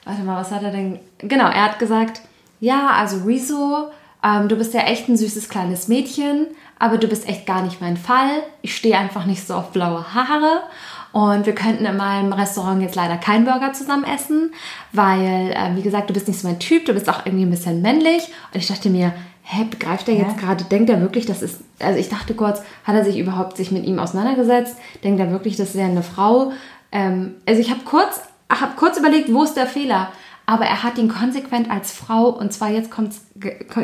[0.04, 0.98] warte mal, was hat er denn?
[1.18, 2.20] Genau, er hat gesagt,
[2.60, 3.90] ja, also Rezo,
[4.24, 6.46] ähm, du bist ja echt ein süßes kleines Mädchen,
[6.78, 8.42] aber du bist echt gar nicht mein Fall.
[8.62, 10.62] Ich stehe einfach nicht so auf blaue Haare.
[11.12, 14.52] Und wir könnten in meinem Restaurant jetzt leider keinen Burger zusammen essen,
[14.92, 17.50] weil, ähm, wie gesagt, du bist nicht so mein Typ, du bist auch irgendwie ein
[17.50, 18.28] bisschen männlich.
[18.52, 19.12] Und ich dachte mir,
[19.42, 22.94] hä, begreift er jetzt gerade, denkt er wirklich, das ist, also ich dachte kurz, hat
[22.94, 24.76] er sich überhaupt sich mit ihm auseinandergesetzt?
[25.04, 26.52] Denkt er wirklich, das wäre eine Frau?
[26.92, 28.22] Ähm, also ich habe kurz,
[28.60, 30.10] hab kurz überlegt, wo ist der Fehler?
[30.46, 33.24] Aber er hat ihn konsequent als Frau, und zwar jetzt, kommt's,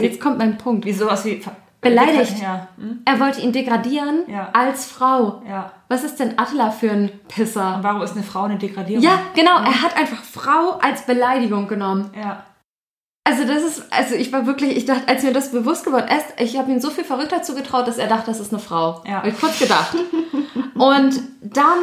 [0.01, 1.41] jetzt kommt mein Punkt, Wie sowas wie...
[1.81, 2.43] beleidigt.
[2.43, 2.69] Ja.
[2.77, 3.01] Hm?
[3.05, 4.49] Er wollte ihn degradieren Ja.
[4.53, 5.43] als Frau.
[5.49, 5.71] Ja.
[5.89, 7.77] Was ist denn Attila für ein Pisser?
[7.77, 9.03] Und warum ist eine Frau eine Degradierung?
[9.05, 12.11] Ja, genau, er hat einfach Frau als Beleidigung genommen.
[12.21, 12.45] Ja.
[13.25, 16.27] Also das ist, also ich war wirklich, ich dachte, als mir das bewusst geworden ist,
[16.43, 19.03] ich habe ihm so viel Verrückter zugetraut, dass er dachte, das ist eine Frau.
[19.07, 19.17] Ja.
[19.19, 19.95] Habe ich kurz gedacht.
[20.75, 21.79] Und dann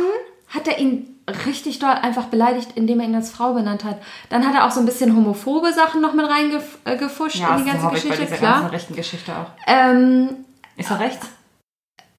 [0.49, 1.14] hat er ihn
[1.45, 3.97] richtig doll einfach beleidigt, indem er ihn als Frau benannt hat.
[4.29, 7.63] Dann hat er auch so ein bisschen homophobe Sachen noch mit reingefuscht Ja, in die
[7.63, 8.71] das ganze habe ich bei Geschichte, dieser ganzen klar.
[8.71, 9.47] rechten Geschichte auch.
[9.67, 10.29] Ähm,
[10.77, 11.27] Ist er rechts?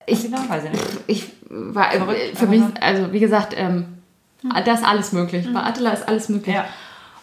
[0.06, 0.84] ich, Genau, weiß ich nicht.
[1.06, 3.98] ich war Verrückt, äh, für aber mich, also wie gesagt, ähm,
[4.42, 5.46] da ist alles möglich.
[5.52, 6.54] Bei Attila ist alles möglich.
[6.54, 6.66] Ja.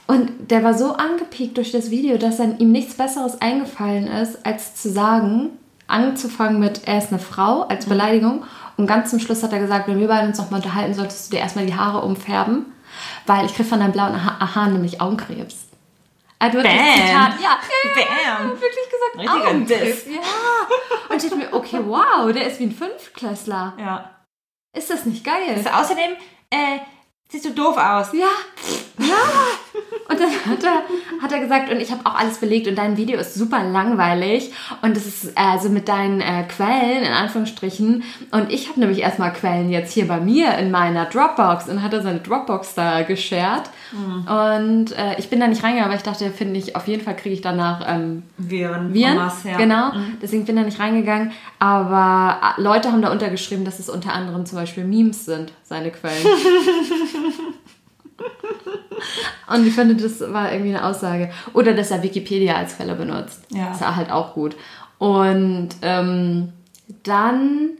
[0.07, 4.45] Und der war so angepiekt durch das Video, dass dann ihm nichts Besseres eingefallen ist,
[4.45, 5.51] als zu sagen,
[5.87, 8.43] anzufangen mit, er ist eine Frau als Beleidigung.
[8.77, 11.35] Und ganz zum Schluss hat er gesagt, wenn wir beide uns nochmal unterhalten, solltest du
[11.35, 12.73] dir erstmal die Haare umfärben,
[13.25, 15.67] weil ich kriege von deinen blauen ha Haaren nämlich Augenkrebs.
[16.39, 17.07] Er hat wirklich Bam.
[17.07, 17.59] Zitat, ja,
[18.37, 18.49] Bam.
[18.49, 20.05] wirklich gesagt, Augenkrebs.
[20.07, 20.21] Ja.
[21.09, 23.73] Und ich dachte mir, okay, wow, der ist wie ein Fünftklässler.
[23.77, 24.09] Ja.
[24.75, 25.55] Ist das nicht geil?
[25.55, 26.13] Ist außerdem,
[26.49, 26.79] äh,
[27.33, 28.13] siehst du doof aus.
[28.13, 28.27] Ja,
[28.99, 29.15] ja.
[30.07, 32.95] Und dann hat er, hat er gesagt, und ich habe auch alles belegt und dein
[32.95, 34.51] Video ist super langweilig
[34.83, 39.33] und es ist also mit deinen äh, Quellen in Anführungsstrichen und ich habe nämlich erstmal
[39.33, 43.63] Quellen jetzt hier bei mir in meiner Dropbox und hat er seine Dropbox da geshared
[43.93, 47.15] und äh, ich bin da nicht reingegangen, weil ich dachte, finde ich, auf jeden Fall
[47.15, 48.93] kriege ich danach ähm, Viren.
[48.93, 49.57] Viren, Mamas, ja.
[49.57, 49.91] genau.
[50.21, 51.31] Deswegen bin ich da nicht reingegangen.
[51.59, 55.91] Aber äh, Leute haben da untergeschrieben, dass es unter anderem zum Beispiel Memes sind, seine
[55.91, 56.25] Quellen.
[59.47, 61.31] Und ich finde, das war irgendwie eine Aussage.
[61.53, 63.43] Oder dass er Wikipedia als Quelle benutzt.
[63.49, 63.69] Ja.
[63.69, 64.55] Das war halt auch gut.
[64.97, 66.53] Und ähm,
[67.03, 67.71] dann,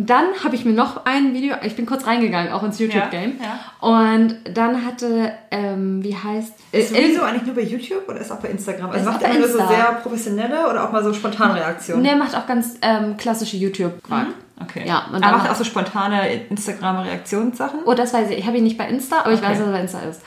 [0.00, 3.40] dann habe ich mir noch ein Video, ich bin kurz reingegangen, auch ins YouTube-Game.
[3.42, 6.54] Ja, Und dann hatte, ähm, wie heißt...
[6.70, 8.90] Ist äh, sowieso eigentlich nur bei YouTube oder ist auch bei Instagram?
[8.90, 12.04] Also Ist macht er nur so sehr professionelle oder auch mal so spontane Reaktionen?
[12.04, 14.28] Der macht auch ganz ähm, klassische YouTube-Quark.
[14.62, 14.84] Okay.
[14.86, 17.80] Ja, und aber macht auch so spontane Instagram-Reaktionssachen?
[17.84, 18.38] Oh, das weiß ich.
[18.38, 19.50] Ich habe ihn nicht bei Insta, aber ich Okay.
[19.50, 20.22] weiß, dass er bei Insta ist.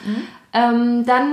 [0.54, 1.32] Ähm, dann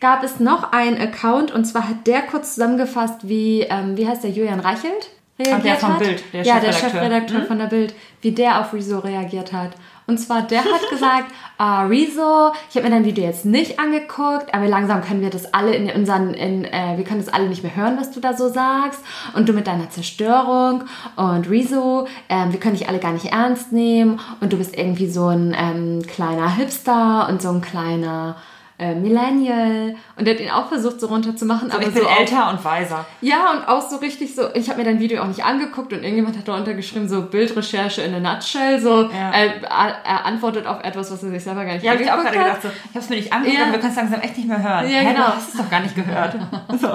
[0.00, 4.24] gab es noch einen Account und zwar hat der kurz zusammengefasst, wie, ähm, wie heißt
[4.24, 5.10] der, Julian Reichelt
[5.46, 5.98] reagiert der vom hat.
[5.98, 7.00] Bild, der ja, der Chefredakteur.
[7.00, 9.72] Chefredakteur von der Bild, wie der auf Rezo reagiert hat.
[10.06, 14.52] Und zwar, der hat gesagt, ah, Rezo, ich habe mir dein Video jetzt nicht angeguckt,
[14.52, 17.62] aber langsam können wir das alle in unseren, in, äh, wir können das alle nicht
[17.62, 19.00] mehr hören, was du da so sagst.
[19.34, 20.84] Und du mit deiner Zerstörung
[21.16, 24.20] und Rezo, ähm, wir können dich alle gar nicht ernst nehmen.
[24.40, 28.36] Und du bist irgendwie so ein ähm, kleiner Hipster und so ein kleiner
[28.78, 29.94] äh, Millennial.
[30.16, 31.70] Und der hat ihn auch versucht, so runterzumachen.
[31.70, 33.04] Aber aber ich bin so auch- älter und weiser.
[33.20, 36.02] ja, und auch so richtig so, ich habe mir dein Video auch nicht angeguckt und
[36.02, 39.30] irgendjemand hat darunter geschrieben, so Bildrecherche in a nutshell, so, Ja.
[39.30, 39.62] er,
[40.04, 42.28] er antwortet auf etwas, was er sich selber gar nicht Ja, habe ich auch gerade
[42.38, 43.64] angeguckt gedacht, so, ich habe es mir nicht angeguckt, Ja.
[43.64, 44.90] aber wir können es langsam echt nicht mehr hören.
[44.90, 45.26] Ja, Hä, genau.
[45.26, 46.36] Du hast es doch gar nicht gehört.
[46.80, 46.88] so.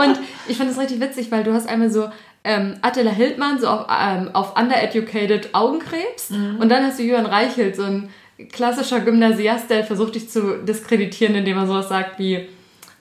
[0.00, 2.08] Und ich fand es richtig witzig, weil du hast einmal so
[2.46, 6.58] ähm, Attila Hildmann so auf, ähm, auf undereducated Augenkrebs Mhm.
[6.60, 8.10] und dann hast du Jürgen Reichelt, so ein
[8.52, 12.48] klassischer Gymnasiast, der versucht dich zu diskreditieren, indem er sowas sagt wie,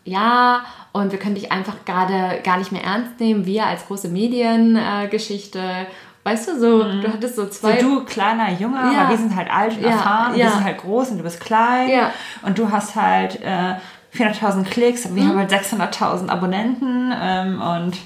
[0.06, 4.10] ja, und wir können dich einfach gerade gar nicht mehr ernst nehmen, wir als große
[4.10, 5.60] Mediengeschichte.
[5.60, 5.86] Äh,
[6.24, 7.78] weißt du, so, du hattest so So zwei...
[7.78, 9.02] du, kleiner Junge, Ja.
[9.02, 10.46] aber wir sind halt alt und Ja, erfahren und ja.
[10.46, 11.90] wir sind halt groß und du bist klein
[12.44, 13.76] und du hast halt äh,
[14.16, 15.30] 400.000 Klicks und wir Mhm.
[15.30, 17.98] haben halt 600.000 Abonnenten ähm, und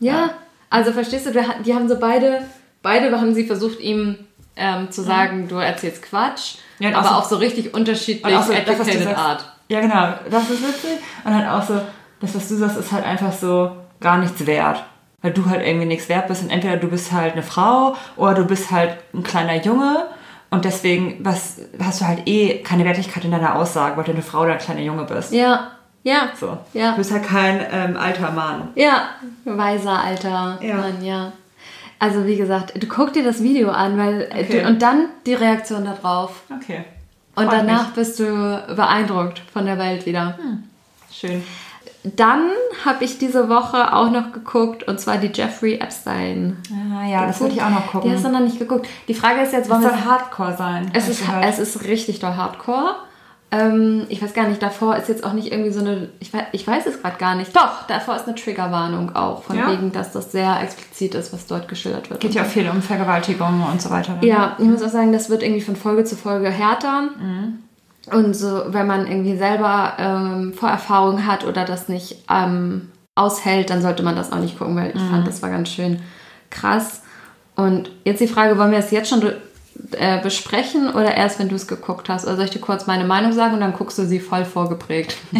[0.00, 0.30] Ja,
[0.70, 1.32] also verstehst du,
[1.64, 2.42] die haben so beide,
[2.82, 4.16] beide haben sie versucht, ihm
[4.54, 8.34] ähm, zu sagen, du erzählst Quatsch, Ja, und aber auch so- auf so richtig unterschiedlich
[8.40, 9.44] so, das, educated sagst, Art.
[9.68, 10.14] Ja, genau.
[10.30, 10.98] Das ist witzig.
[11.24, 11.80] Und halt auch so,
[12.20, 14.82] das, was du sagst, ist halt einfach so gar nichts wert.
[15.20, 18.34] Weil du halt irgendwie nichts wert bist und entweder du bist halt eine Frau oder
[18.34, 20.06] du bist halt ein kleiner Junge
[20.50, 24.22] und deswegen was, hast du halt eh keine Wertigkeit in deiner Aussage, weil du eine
[24.22, 25.32] Frau oder ein kleiner Junge bist.
[25.32, 25.72] Ja,
[26.04, 26.56] ja, So.
[26.72, 26.92] Ja.
[26.92, 28.68] Du bist halt kein ähm, alter Mann.
[28.76, 29.08] ja,
[29.44, 30.76] weiser alter Ja.
[30.76, 31.32] Mann, ja.
[31.98, 34.64] Also wie gesagt, du guck dir das Video an, weil Okay.
[34.66, 36.42] und dann die Reaktion darauf.
[36.50, 36.84] Okay.
[37.34, 37.94] Und Freut danach mich.
[37.94, 38.24] bist du
[38.74, 40.38] beeindruckt von der Welt wieder.
[41.12, 41.42] Schön.
[42.04, 42.50] Dann
[42.84, 46.56] habe ich diese Woche auch noch geguckt, und zwar die Jeffrey Epstein.
[46.72, 48.08] Ah, ja, das würde ich auch noch gucken.
[48.08, 48.86] Die hast du noch nicht geguckt.
[49.08, 50.90] Die Frage ist jetzt, wollen wir soll Hardcore sein.
[50.94, 52.94] Es ist, es ist richtig doll Hardcore.
[53.50, 56.10] Ähm, ich weiß gar nicht, davor ist jetzt auch nicht irgendwie so eine.
[56.20, 57.56] Ich weiß, ich weiß es gerade gar nicht.
[57.56, 59.70] Doch, davor ist eine Triggerwarnung auch, von Ja?
[59.72, 62.20] wegen, dass das sehr explizit ist, was dort geschildert wird.
[62.20, 64.16] geht ja auch viel um Vergewaltigung und so weiter.
[64.16, 64.26] ne?
[64.26, 67.02] Ja, ich muss auch sagen, das wird irgendwie von Folge zu Folge härter.
[67.18, 67.60] Mhm.
[68.12, 73.80] Und so, wenn man irgendwie selber ähm, Vorerfahrung hat oder das nicht ähm, aushält, dann
[73.82, 75.08] sollte man das auch nicht gucken, weil ich Mhm.
[75.10, 76.00] fand, das war ganz schön
[76.50, 77.02] krass.
[77.56, 79.20] Und jetzt die Frage, wollen wir es jetzt schon
[79.92, 82.24] äh, besprechen oder erst, wenn du es geguckt hast?
[82.26, 85.16] Oder soll ich dir kurz meine Meinung sagen und dann guckst du sie voll vorgeprägt?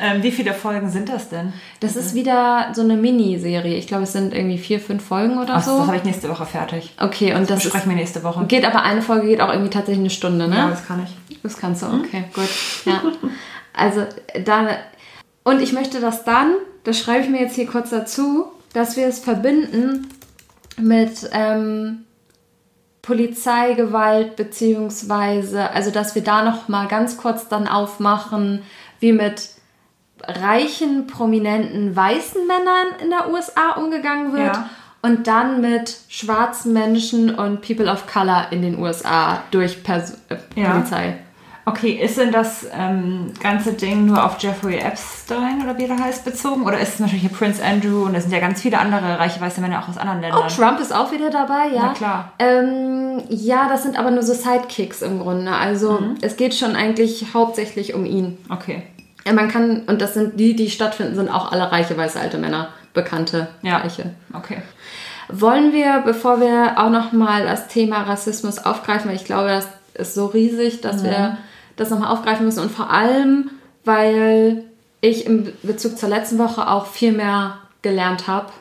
[0.00, 1.52] Ähm, wie viele Folgen sind das denn?
[1.80, 3.76] Das ist wieder so eine Miniserie.
[3.76, 5.78] Ich glaube, es sind irgendwie vier, fünf Folgen oder Ach, so.
[5.78, 6.94] Das habe ich nächste Woche fertig.
[7.00, 8.44] Okay, und das ist, Besprechen wir nächste Woche.
[8.46, 10.56] geht aber eine Folge geht auch irgendwie tatsächlich eine Stunde, ne?
[10.56, 11.40] Ja, das kann ich.
[11.42, 12.48] Das kannst du, okay, gut.
[12.86, 13.02] Ja.
[13.72, 14.06] Also
[14.44, 14.68] dann,
[15.42, 16.52] und ich möchte das dann,
[16.84, 20.08] das schreibe ich mir jetzt hier kurz dazu, dass wir es verbinden
[20.76, 22.03] mit ähm,
[23.04, 28.62] Polizeigewalt, beziehungsweise, also dass wir da noch mal ganz kurz dann aufmachen,
[28.98, 29.50] wie mit
[30.26, 34.56] reichen, prominenten, weißen Männern in der USA umgegangen wird.
[34.56, 34.70] Ja.
[35.02, 40.36] Und dann mit schwarzen Menschen und People of Color in den USA durch Pers äh,
[40.54, 40.72] Ja.
[40.72, 41.18] Polizei.
[41.66, 46.22] Okay, ist denn das ähm, ganze Ding nur auf Jeffrey Epstein oder wie der heißt
[46.24, 46.62] bezogen?
[46.66, 49.40] Oder ist es natürlich hier Prince Andrew und es sind ja ganz viele andere reiche
[49.40, 50.42] weiße Männer auch aus anderen Ländern?
[50.44, 51.82] Oh, Trump ist auch wieder dabei, ja.
[51.86, 52.32] Na klar.
[52.38, 55.52] Ähm, ja, das sind aber nur so Sidekicks im Grunde.
[55.52, 56.16] Also Mhm.
[56.20, 58.36] es geht schon eigentlich hauptsächlich um ihn.
[58.50, 58.82] Okay.
[59.26, 62.36] Ja, Man kann, und das sind die, die stattfinden, sind auch alle reiche weiße alte
[62.36, 63.78] Männer, bekannte Ja.
[63.78, 64.10] Reiche.
[64.34, 64.58] Okay.
[65.30, 70.14] Wollen wir, bevor wir auch nochmal das Thema Rassismus aufgreifen, weil ich glaube, das ist
[70.14, 71.06] so riesig, dass Mhm.
[71.06, 71.38] wir
[71.76, 73.50] das nochmal aufgreifen müssen und vor allem,
[73.84, 74.64] weil
[75.00, 78.52] ich im Bezug zur letzten Woche auch viel mehr gelernt habe.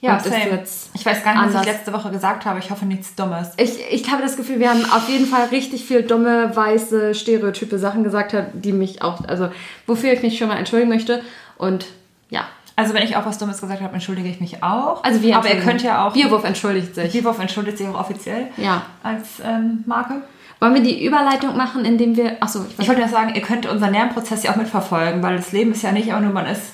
[0.00, 0.62] Ja, same.
[0.94, 1.62] Ich weiß gar nicht, was anders.
[1.62, 2.58] ich letzte Woche gesagt habe.
[2.58, 3.52] Ich hoffe nichts Dummes.
[3.56, 7.78] Ich, ich habe das Gefühl, wir haben auf jeden Fall richtig viel dumme, weiße, stereotype
[7.78, 9.48] Sachen gesagt, die mich auch, also
[9.86, 11.22] wofür ich mich schon mal entschuldigen möchte.
[11.56, 11.86] Und
[12.28, 12.44] ja,
[12.76, 15.04] Also wenn ich auch was Dummes gesagt habe, entschuldige ich mich auch.
[15.04, 16.12] also wir Aber ihr könnt ja auch...
[16.12, 17.12] Bierwurf entschuldigt sich.
[17.12, 18.82] Bierwurf entschuldigt sich auch offiziell Ja.
[19.02, 20.22] als ähm, Marke.
[20.60, 22.36] Wollen wir die Überleitung machen, indem wir.
[22.40, 25.52] Achso, ich Ich wollte ja sagen, ihr könnt unseren Lernprozess ja auch mitverfolgen, weil das
[25.52, 26.72] Leben ist ja nicht immer nur, man ist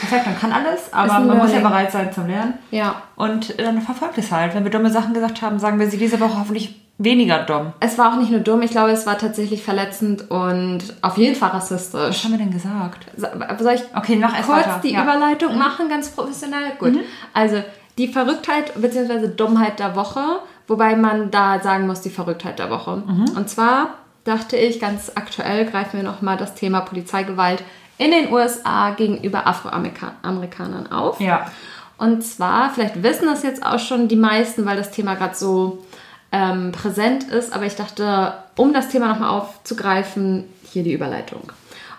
[0.00, 2.54] perfekt, man kann alles, aber man muss ja bereit sein zum Lernen.
[2.70, 3.02] Ja.
[3.16, 4.54] Und dann verfolgt es halt.
[4.54, 7.72] Wenn wir dumme Sachen gesagt haben, sagen wir sie diese Woche hoffentlich weniger dumm.
[7.80, 11.34] Es war auch nicht nur dumm, ich glaube, es war tatsächlich verletzend und auf jeden
[11.34, 12.24] Fall Was rassistisch.
[12.24, 13.06] haben wir denn gesagt?
[13.16, 13.26] So-
[13.64, 14.80] Soll ich Okay, mach kurz weiter.
[14.82, 15.02] die Ja.
[15.04, 16.72] Überleitung machen, ganz professionell?
[16.78, 16.98] Gut.
[17.32, 17.62] Also,
[17.96, 19.28] die Verrücktheit bzw.
[19.28, 20.20] Dummheit der Woche,
[20.68, 23.02] wobei man da sagen muss, die Verrücktheit der Woche.
[23.34, 27.62] Und zwar dachte ich, ganz aktuell greifen wir nochmal das Thema Polizeigewalt
[28.00, 31.20] in den USA gegenüber Afroamerikanern auf.
[31.20, 31.50] Ja.
[31.98, 35.84] Und zwar, vielleicht wissen das jetzt auch schon die meisten, weil das Thema gerade so
[36.32, 41.52] ähm, präsent ist, aber ich dachte, um das Thema nochmal aufzugreifen, hier die Überleitung.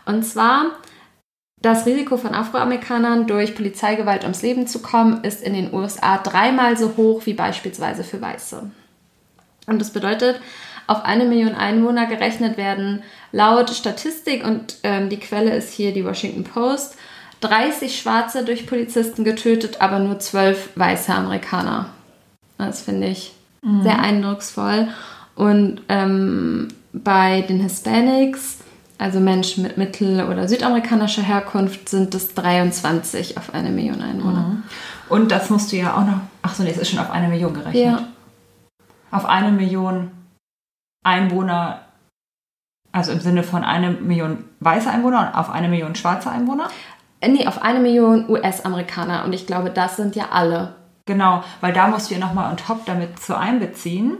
[0.07, 0.71] Und zwar,
[1.61, 6.77] das Risiko von Afroamerikanern durch Polizeigewalt ums Leben zu kommen, ist in den USA dreimal
[6.77, 8.71] so hoch wie beispielsweise für Weiße.
[9.67, 10.41] Und das bedeutet,
[10.91, 16.03] auf eine Million Einwohner gerechnet werden laut Statistik, und ähm, die Quelle ist hier die
[16.03, 16.97] Washington Post,
[17.39, 21.87] 30 Schwarze durch Polizisten getötet, aber nur 12 weiße Amerikaner.
[22.57, 23.33] Das finde ich
[23.83, 24.89] sehr eindrucksvoll.
[25.35, 28.57] Und ähm, bei den Hispanics,
[28.97, 34.57] also Menschen mit mittel- oder südamerikanischer Herkunft, sind es 23 auf eine Million Einwohner.
[35.09, 36.19] Und das musst du ja auch noch.
[36.41, 37.83] Ach so, nee, es ist schon auf eine Million gerechnet.
[37.83, 38.07] Ja.
[39.09, 40.11] Auf eine Million
[41.03, 41.79] Einwohner,
[42.91, 46.67] also im Sinne von eine Million weiße Einwohner und auf eine Million schwarze Einwohner.
[47.19, 49.25] Äh, Nee, auf eine Million US-Amerikaner.
[49.25, 50.75] Und ich glaube, das sind ja alle.
[51.05, 54.17] Genau, weil da musst du ja nochmal on top damit zu einbeziehen,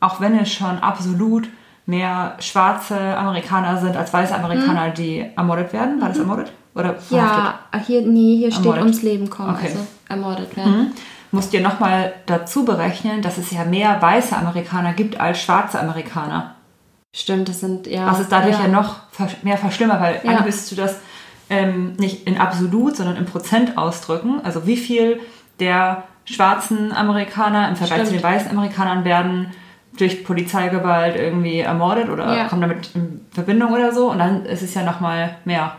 [0.00, 1.48] auch wenn es schon absolut
[1.86, 6.00] mehr schwarze Amerikaner sind als weiße Amerikaner, die ermordet werden.
[6.00, 6.52] War das ermordet?
[6.74, 8.82] Oder Ja, hier, nee, hier steht Ermordet.
[8.84, 9.66] ums Leben kommen, Okay.
[9.68, 10.72] also ermordet werden.
[10.78, 10.92] Mhm.
[11.32, 16.54] Musst dir nochmal dazu berechnen, dass es ja mehr weiße Amerikaner gibt als schwarze Amerikaner.
[17.14, 18.06] Stimmt, das sind ja.
[18.06, 20.40] Was es dadurch ja, noch versch- mehr verschlimmert, weil Ja.
[20.42, 20.96] müsstest du das
[21.48, 24.40] ähm, nicht in absolut, sondern in Prozent ausdrücken.
[24.44, 25.20] Also wie viel
[25.58, 28.22] der schwarzen Amerikaner im Vergleich zu Stimmt.
[28.22, 29.50] den weißen Amerikanern werden
[29.98, 32.44] durch Polizeigewalt irgendwie ermordet oder Ja.
[32.48, 34.10] kommen damit in Verbindung oder so.
[34.10, 35.72] Und dann ist es ja nochmal mehr,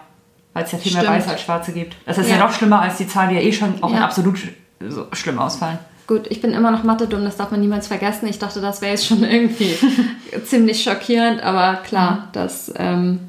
[0.53, 1.17] weil es ja viel mehr Stimmt.
[1.17, 1.95] Weiße als Schwarze gibt.
[2.05, 2.43] Das ist ja, Ja.
[2.43, 4.03] noch schlimmer als die Zahlen, die ja eh schon auch in Ja.
[4.03, 4.37] absolut
[4.89, 5.79] so schlimm ausfallen.
[6.07, 8.27] Gut, ich bin immer noch Mathe dumm, das darf man niemals vergessen.
[8.27, 9.75] Ich dachte, das wäre jetzt schon irgendwie
[10.45, 12.21] ziemlich schockierend, aber klar, Mhm.
[12.33, 13.19] das ähm,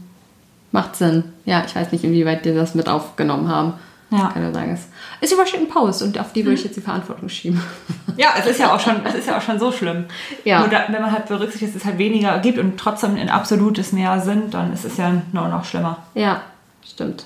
[0.72, 1.24] macht Sinn.
[1.44, 3.74] Ja, ich weiß nicht, inwieweit die das mit aufgenommen haben.
[4.10, 4.28] Ja.
[4.28, 4.72] Kann ja sagen,
[5.20, 6.46] es ist Washington Post und auf die Mhm.
[6.46, 7.62] würde ich jetzt die Verantwortung schieben.
[8.18, 10.04] Ja, es ist ja auch schon, es ist ja auch schon so schlimm.
[10.44, 10.58] Ja.
[10.60, 13.92] Nur da, wenn man halt berücksichtigt, dass es halt weniger gibt und trotzdem in absolutes
[13.92, 15.96] mehr sind, dann ist es ja nur noch schlimmer.
[16.14, 16.42] Ja,
[16.86, 17.24] stimmt.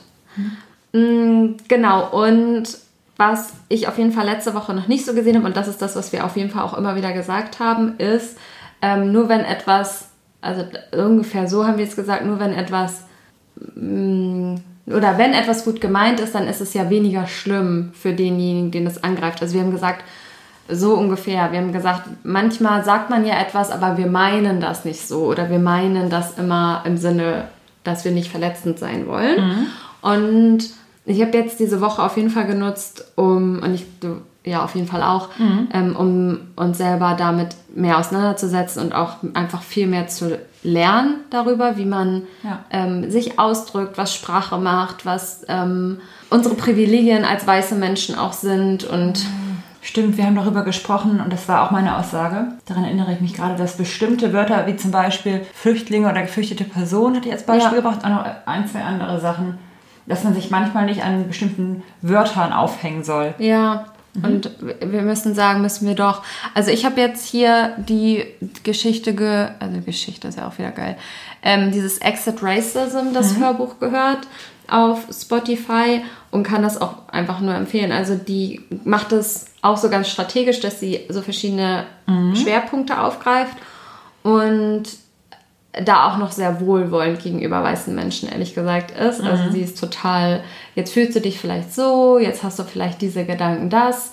[0.92, 2.64] Mm, Genau, und
[3.16, 5.81] was ich auf jeden Fall letzte Woche noch nicht so gesehen habe, und das ist
[5.81, 8.37] das, was wir auf jeden Fall auch immer wieder gesagt haben, ist,
[8.83, 10.09] ähm, nur wenn etwas,
[10.40, 13.05] also ungefähr so haben wir es gesagt, nur wenn etwas,
[13.74, 18.70] mm, oder wenn etwas gut gemeint ist, dann ist es ja weniger schlimm für denjenigen,
[18.70, 19.42] den es angreift.
[19.42, 20.05] Also wir haben gesagt,
[20.68, 21.52] so ungefähr.
[21.52, 25.24] Wir haben gesagt, manchmal sagt man ja etwas, aber wir meinen das nicht so.
[25.24, 27.48] Oder wir meinen das immer im Sinne,
[27.85, 29.38] dass wir nicht verletzend sein wollen.
[30.02, 30.70] Und
[31.06, 34.74] ich habe jetzt diese Woche auf jeden Fall genutzt, um, und ich, du, ja, auf
[34.74, 35.28] jeden Fall auch,
[35.72, 41.76] ähm, um uns selber damit mehr auseinanderzusetzen und auch einfach viel mehr zu lernen darüber,
[41.76, 42.60] wie man Ja.
[42.70, 45.98] ähm, sich ausdrückt, was Sprache macht, was ähm,
[46.30, 49.24] unsere Privilegien als weiße Menschen auch sind und
[49.82, 52.48] Stimmt, wir haben darüber gesprochen und das war auch meine Aussage.
[52.66, 57.14] Daran erinnere ich mich gerade, dass bestimmte Wörter, wie zum Beispiel Flüchtlinge oder geflüchtete Personen,
[57.14, 57.82] hatte ich als Beispiel Ja.
[57.82, 59.58] gebracht, auch noch ein, zwei andere Sachen,
[60.06, 63.34] dass man sich manchmal nicht an bestimmten Wörtern aufhängen soll.
[63.38, 63.86] Ja,
[64.22, 66.22] und w- wir müssen sagen, müssen wir doch.
[66.54, 68.24] Also ich habe jetzt hier die
[68.62, 70.96] Geschichte, ge also Geschichte ist ja auch wieder geil,
[71.42, 74.20] ähm, dieses Exit Racism, das Hörbuch gehört
[74.68, 77.92] auf Spotify und kann das auch einfach nur empfehlen.
[77.92, 81.84] Also die macht es auch so ganz strategisch, dass sie so verschiedene
[82.34, 83.56] Schwerpunkte aufgreift
[84.22, 84.84] und
[85.84, 89.20] da auch noch sehr wohlwollend gegenüber weißen Menschen, ehrlich gesagt, ist.
[89.20, 90.42] Also sie ist total,
[90.74, 94.12] jetzt fühlst du dich vielleicht so, jetzt hast du vielleicht diese Gedanken das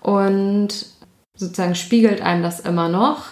[0.00, 0.68] und
[1.34, 3.24] sozusagen spiegelt einem das immer noch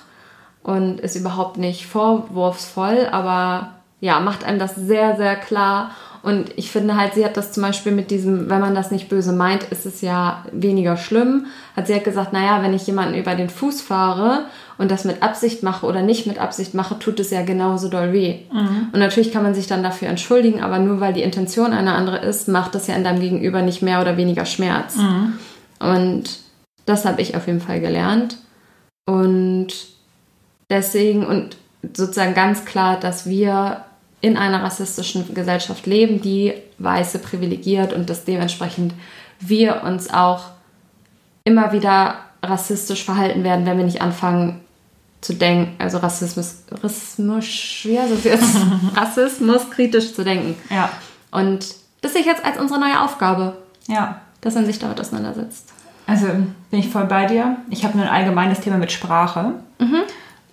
[0.62, 5.90] und ist überhaupt nicht vorwurfsvoll, aber ja, macht einem das sehr, sehr klar.
[6.26, 9.08] Und ich finde halt, sie hat das zum Beispiel mit diesem, wenn man das nicht
[9.08, 11.46] böse meint, ist es ja weniger schlimm.
[11.76, 15.22] Hat sie halt gesagt, naja, wenn ich jemanden über den Fuß fahre und das mit
[15.22, 18.38] Absicht mache oder nicht mit Absicht mache, tut es ja genauso doll weh.
[18.92, 22.18] Und natürlich kann man sich dann dafür entschuldigen, aber nur weil die Intention eine andere
[22.18, 24.96] ist, macht das ja in deinem Gegenüber nicht mehr oder weniger Schmerz.
[25.78, 26.40] Und
[26.86, 28.36] das habe ich auf jeden Fall gelernt.
[29.08, 29.68] Und
[30.70, 31.56] deswegen und
[31.94, 33.85] sozusagen ganz klar, dass wir
[34.26, 38.92] in einer rassistischen Gesellschaft leben, die Weiße privilegiert und dass dementsprechend
[39.38, 40.46] wir uns auch
[41.44, 44.62] immer wieder rassistisch verhalten werden, wenn wir nicht anfangen
[45.20, 47.44] zu denken, also Rassismus, Rassismus,
[47.84, 48.56] wie heißt das jetzt?
[48.96, 50.56] Rassismus kritisch zu denken.
[50.70, 50.90] Ja,
[51.30, 54.20] Und das sehe ich jetzt als unsere neue Aufgabe, ja.
[54.40, 55.72] dass man sich damit auseinandersetzt.
[56.08, 57.58] Also bin ich voll bei dir.
[57.70, 59.52] Ich habe nur ein allgemeines Thema mit Sprache.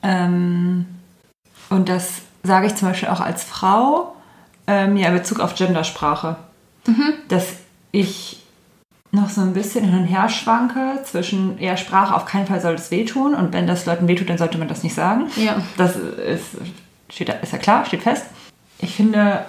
[0.03, 0.86] Ähm,
[1.69, 4.15] und das sage ich zum Beispiel auch als Frau,
[4.67, 6.36] ähm, ja, in Bezug auf Gendersprache.
[7.29, 7.53] Dass
[7.91, 8.43] ich
[9.12, 12.73] noch so ein bisschen hin und her schwanke zwischen, ja, Sprache auf keinen Fall soll
[12.73, 15.27] es wehtun und wenn das Leuten wehtut, dann sollte man das nicht sagen.
[15.36, 15.62] Ja.
[15.77, 16.58] Das ist,
[17.10, 18.25] steht, ist ja klar, steht fest.
[18.79, 19.45] Ich finde,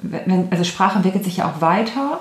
[0.00, 2.20] wenn, also Sprache entwickelt sich ja auch weiter.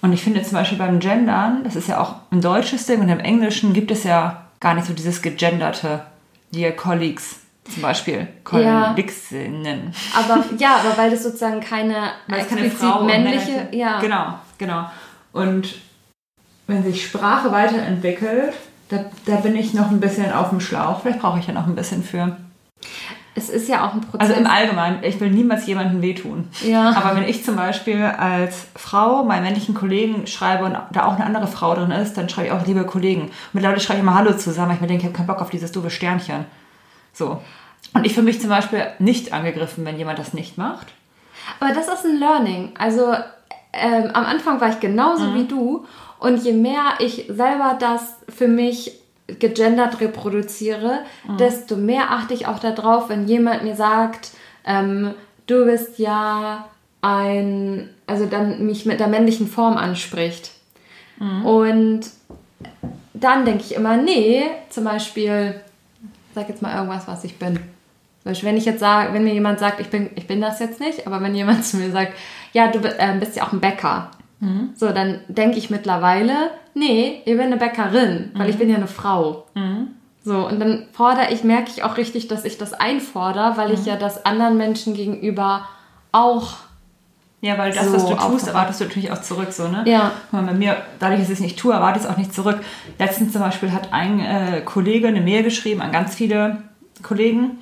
[0.00, 3.08] Und ich finde zum Beispiel beim Gendern, das ist ja auch ein deutsches Ding und
[3.08, 6.04] im Englischen gibt es ja gar nicht so dieses gegenderte,
[6.52, 7.40] Dear Colleagues
[7.72, 8.94] zum Beispiel, Ja.
[8.94, 9.92] Kolleginnen.
[10.16, 11.94] Aber ja, aber weil das sozusagen keine,
[12.26, 14.00] Weil es keine explizit Frau und männliche, männliche- ja.
[14.00, 14.84] Genau, genau.
[15.32, 15.74] Und
[16.66, 18.52] wenn sich Sprache weiterentwickelt,
[18.88, 21.00] da, da bin ich noch ein bisschen auf dem Schlauch.
[21.02, 22.36] Vielleicht brauche ich ja noch ein bisschen für.
[23.34, 24.20] Es ist ja auch ein Prozess.
[24.30, 26.48] Also im Allgemeinen, ich will niemals jemandem wehtun.
[26.64, 26.90] Ja.
[26.96, 31.24] Aber wenn ich zum Beispiel als Frau meinen männlichen Kollegen schreibe und da auch eine
[31.24, 33.22] andere Frau drin ist, dann schreibe ich auch liebe Kollegen.
[33.22, 35.40] Und mittlerweile schreibe ich immer Hallo zusammen, weil ich mir denke, ich habe keinen Bock
[35.40, 36.46] auf dieses doofe Sternchen.
[37.12, 37.40] So.
[37.94, 40.88] Und ich fühle mich zum Beispiel nicht angegriffen, wenn jemand das nicht macht.
[41.60, 42.72] Aber das ist ein Learning.
[42.78, 43.12] Also
[43.72, 45.34] ähm, am Anfang war ich genauso Mhm.
[45.34, 45.86] wie du
[46.20, 48.92] und je mehr ich selber das für mich
[49.26, 51.36] gegendert reproduziere, Mhm.
[51.38, 54.30] desto mehr achte ich auch darauf, wenn jemand mir sagt,
[54.64, 55.14] ähm,
[55.46, 56.66] du bist ja
[57.02, 60.52] ein, also dann mich mit der männlichen Form anspricht.
[61.44, 62.02] Und
[63.14, 65.60] dann denke ich immer, nee, zum Beispiel,
[66.38, 67.54] sag jetzt mal irgendwas, was ich bin.
[67.54, 70.60] Zum Beispiel, wenn ich jetzt sage, wenn mir jemand sagt, ich bin, ich bin das
[70.60, 72.12] jetzt nicht, aber wenn jemand zu mir sagt,
[72.52, 74.10] ja, du äh, bist ja auch ein Bäcker.
[74.76, 78.86] So, dann denke ich mittlerweile, nee, ich bin eine Bäckerin, weil ich bin ja eine
[78.86, 79.46] Frau.
[80.22, 83.84] So, und dann fordere ich, merke ich auch richtig, dass ich das einfordere, weil ich
[83.84, 85.66] ja das anderen Menschen gegenüber
[86.12, 86.56] auch
[87.40, 88.48] Ja, weil das, So was du tust, aufgebracht.
[88.48, 89.84] erwartest du natürlich auch zurück, so, ne?
[89.86, 90.10] Ja.
[90.32, 92.58] Mal, bei mir, dadurch, dass ich es nicht tue, erwarte ich es auch nicht zurück.
[92.98, 96.64] Letztens zum Beispiel hat ein äh, Kollege eine Mail geschrieben an ganz viele
[97.02, 97.58] Kollegen,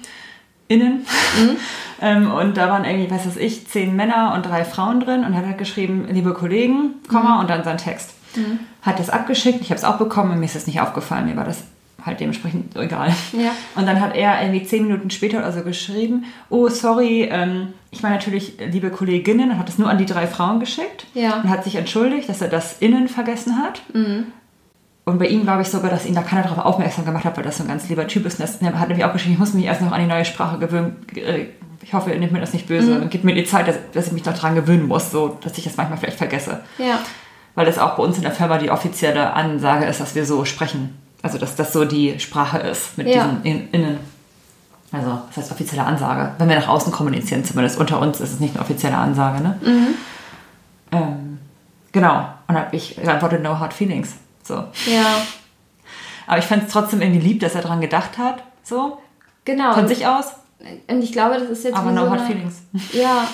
[0.68, 1.07] innen.
[2.01, 5.33] ähm, und da waren irgendwie, weiß was ich, zehn Männer und drei Frauen drin und
[5.33, 8.14] er hat halt geschrieben, liebe Kollegen, Komma, und dann sein Text.
[8.83, 11.37] Hat das abgeschickt, ich habe es auch bekommen und mir ist das nicht aufgefallen, mir
[11.37, 11.62] war das
[12.07, 13.09] halt dementsprechend egal.
[13.33, 13.51] Ja.
[13.75, 18.03] Und dann hat er irgendwie zehn Minuten später oder so geschrieben, oh, sorry, ähm, ich
[18.03, 21.41] meine natürlich, liebe Kolleginnen, und hat es nur an die drei Frauen geschickt Ja.
[21.43, 23.83] und hat sich entschuldigt, dass er das innen vergessen hat.
[25.05, 27.45] Und bei ihm glaube ich sogar, dass ihn da keiner darauf aufmerksam gemacht hat, weil
[27.45, 28.41] das so ein ganz lieber Typ ist.
[28.41, 30.59] Und er hat nämlich auch geschrieben, ich muss mich erst noch an die neue Sprache
[30.59, 30.97] gewöhnen.
[31.15, 31.47] Äh,
[31.83, 34.07] Ich hoffe, ihr nehmt mir das nicht böse und gebt mir die Zeit, dass, dass
[34.09, 36.61] ich mich noch dran gewöhnen muss, so dass ich das manchmal vielleicht vergesse.
[36.79, 36.99] Ja.
[37.55, 40.45] Weil das auch bei uns in der Firma die offizielle Ansage ist, dass wir so
[40.45, 40.97] sprechen.
[41.23, 43.25] Also dass das so die Sprache ist mit Ja.
[43.25, 43.99] diesen in, Innen.
[44.93, 46.33] Also das heißt offizielle Ansage.
[46.39, 49.43] Wenn wir nach außen kommunizieren, zumindest unter uns, ist es nicht eine offizielle Ansage.
[49.43, 49.59] Ne?
[50.93, 51.39] Ähm,
[51.93, 52.19] genau.
[52.47, 54.14] Und dann habe ich geantwortet, no hard feelings.
[54.45, 54.55] So.
[54.55, 55.23] Ja.
[56.27, 58.43] Aber ich fand es trotzdem irgendwie lieb, dass er daran gedacht hat.
[58.62, 58.99] So.
[59.45, 59.75] Genau.
[59.75, 60.27] Von sich aus.
[60.89, 62.62] Und ich glaube, das ist jetzt Aber no so hard eine, feelings.
[62.93, 63.27] Ja.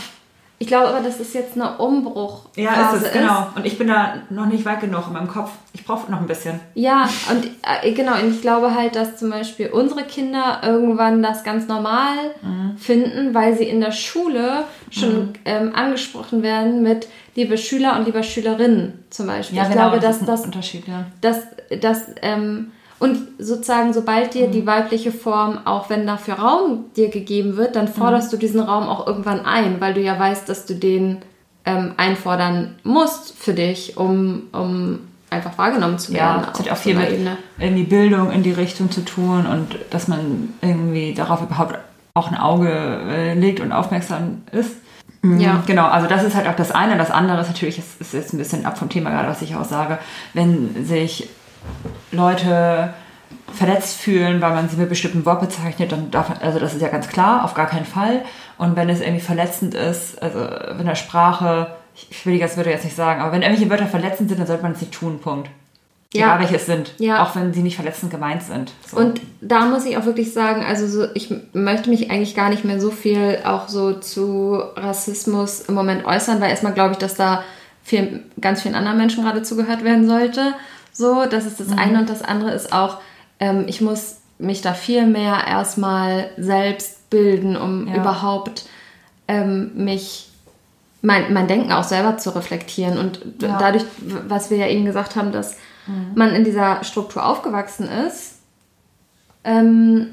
[0.63, 2.43] Ich glaube aber, dass es jetzt eine Umbruch.
[2.55, 3.49] Ja, ist es, genau.
[3.57, 5.51] Und ich bin da noch nicht weit genug in meinem Kopf.
[5.73, 6.61] Ich brauche noch ein bisschen.
[6.75, 7.47] Ja, und
[7.83, 12.15] äh, genau, und ich glaube halt, dass zum Beispiel unsere Kinder irgendwann das ganz normal
[12.43, 12.77] Mhm.
[12.79, 18.23] finden, weil sie in der Schule schon ähm, angesprochen werden mit liebe Schüler und liebe
[18.23, 19.59] Schülerinnen zum Beispiel.
[19.59, 21.07] ich glaube, genau, das dass ist ein das, Unterschied, ja.
[21.21, 21.39] dass,
[21.81, 22.71] dass ähm,
[23.03, 27.89] und sozusagen, sobald dir die weibliche Form, auch wenn dafür Raum dir gegeben wird, dann
[27.89, 31.19] forderst du diesen Raum auch irgendwann ein, weil du ja weißt, dass du den
[31.65, 35.01] ähm, einfordern musst für dich, um, um
[35.31, 36.43] einfach wahrgenommen zu werden.
[36.45, 37.39] Ja, es hat auch auf viel mit Ebene.
[37.59, 41.77] irgendwie Bildung in die Richtung zu tun und dass man irgendwie darauf überhaupt
[42.15, 44.77] auch ein Auge äh, legt und aufmerksam ist.
[45.23, 45.61] Mhm, Ja.
[45.67, 46.97] Genau, also das ist halt auch das eine.
[46.99, 49.57] Das andere ist natürlich, es ist jetzt ein bisschen ab vom Thema gerade, was ich
[49.57, 49.99] auch sage,
[50.35, 51.29] wenn sich
[52.11, 52.95] Leute
[53.53, 56.89] verletzt fühlen, weil man sie mit bestimmten Wort bezeichnet, dann darf also das ist ja
[56.89, 58.23] ganz klar, auf gar keinen Fall.
[58.59, 60.41] Und wenn es irgendwie verletzend ist, also
[60.79, 63.71] in der Sprache, ich ich will die ganzen Wörter jetzt nicht sagen, aber wenn irgendwelche
[63.71, 65.51] Wörter verletzend sind, dann sollte man es nicht tun, Punkt.
[66.15, 66.27] Ja.
[66.27, 66.95] Egal welche es sind.
[66.99, 67.25] Ja.
[67.25, 68.73] Auch wenn sie nicht verletzend gemeint sind.
[68.87, 68.99] So.
[68.99, 72.65] Und da muss ich auch wirklich sagen, also so, ich möchte mich eigentlich gar nicht
[72.65, 77.15] mehr so viel auch so zu Rassismus im Moment äußern, weil erstmal glaube ich, dass
[77.15, 77.43] da
[77.83, 80.55] viel, ganz vielen anderen Menschen gerade zugehört werden sollte.
[80.93, 82.99] So, das ist das eine und das andere ist auch,
[83.41, 87.97] ähm, ich muss mich da viel mehr erstmal selbst bilden, um Ja.
[87.97, 88.65] überhaupt
[89.29, 90.29] ähm, mich
[91.01, 93.57] mein, mein Denken auch selber zu reflektieren und Ja.
[93.59, 93.85] dadurch,
[94.29, 95.57] was wir ja eben gesagt haben, dass
[96.15, 98.37] man in dieser Struktur aufgewachsen ist,
[99.45, 100.09] ähm,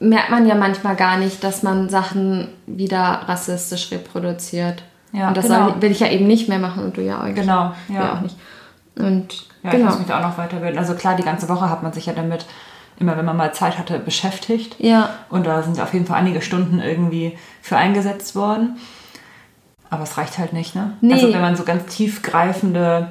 [0.00, 4.82] merkt man ja manchmal gar nicht, dass man Sachen wieder rassistisch reproduziert.
[5.12, 5.70] Ja, und das genau.
[5.70, 8.14] soll, will ich ja eben nicht mehr machen und du ja eigentlich Genau, ja.
[8.14, 8.36] auch nicht.
[8.98, 9.86] Und ja, ich genau.
[9.86, 10.78] muss mich da auch noch weiterbilden.
[10.78, 12.46] Also klar, die ganze Woche hat man sich ja damit,
[12.98, 14.76] immer wenn man mal Zeit hatte, beschäftigt.
[14.78, 18.76] Ja, Und da sind auf jeden Fall einige Stunden irgendwie für eingesetzt worden.
[19.90, 20.92] Aber es reicht halt nicht, ne?
[21.00, 21.14] Nee.
[21.14, 23.08] Also wenn man so ganz tiefgreifende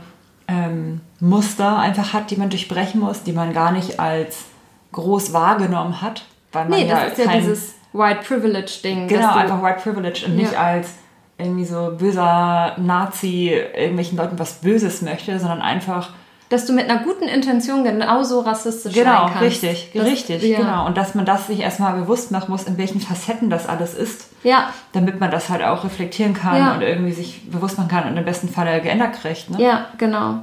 [0.48, 4.46] ähm, Muster einfach hat, die man durchbrechen muss, die man gar nicht als
[4.92, 9.08] groß wahrgenommen hat, weil man nee, ja das ist ja dieses White Privilege Ding.
[9.08, 10.60] genau einfach White Privilege und nicht Ja.
[10.60, 10.90] als
[11.38, 16.10] irgendwie so böser Nazi irgendwelchen Leuten was Böses möchte, sondern einfach
[16.50, 19.42] dass du mit einer guten Intention genauso rassistisch Genau, sein kannst.
[19.64, 20.58] richtig, Das- richtig, ja.
[20.60, 20.86] genau.
[20.86, 24.30] Und dass man das sich erstmal bewusst machen muss, in welchen Facetten das alles ist,
[24.44, 26.74] Ja, damit man das halt auch reflektieren kann Ja.
[26.74, 29.50] und irgendwie sich bewusst machen kann und im besten Fall geändert kriegt.
[29.50, 29.62] Ne?
[29.62, 30.36] ja, genau.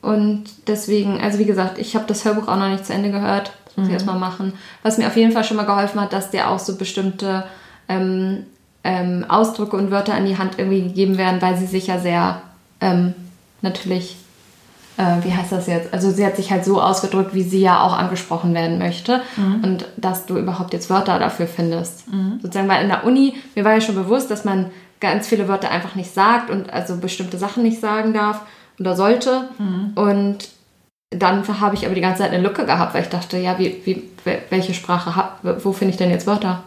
[0.00, 3.52] Und deswegen, also wie gesagt, ich habe das Hörbuch auch noch nicht zu Ende gehört.
[3.66, 4.54] Das muss ich erstmal machen.
[4.82, 7.44] Was mir auf jeden Fall schon mal geholfen hat, dass dir auch so bestimmte
[7.88, 8.46] ähm,
[8.84, 12.42] ähm, Ausdrücke und Wörter an die Hand irgendwie gegeben werden, weil sie sich ja sehr
[12.80, 13.14] ähm,
[13.60, 14.16] natürlich,
[14.96, 15.92] äh, wie heißt das jetzt?
[15.94, 19.20] Also sie hat sich halt so ausgedrückt, wie sie ja auch angesprochen werden möchte.
[19.62, 22.04] Und dass du überhaupt jetzt Wörter dafür findest.
[22.42, 24.70] Sozusagen, weil in der Uni, mir war ja schon bewusst, dass man
[25.00, 28.40] ganz viele Wörter einfach nicht sagt und also bestimmte Sachen nicht sagen darf
[28.80, 29.48] oder sollte.
[29.94, 30.48] Und
[31.10, 33.80] dann habe ich aber die ganze Zeit eine Lücke gehabt, weil ich dachte, ja, wie,
[33.84, 36.62] wie, wel- welche Sprache, hab, wo finde ich denn jetzt Wörter?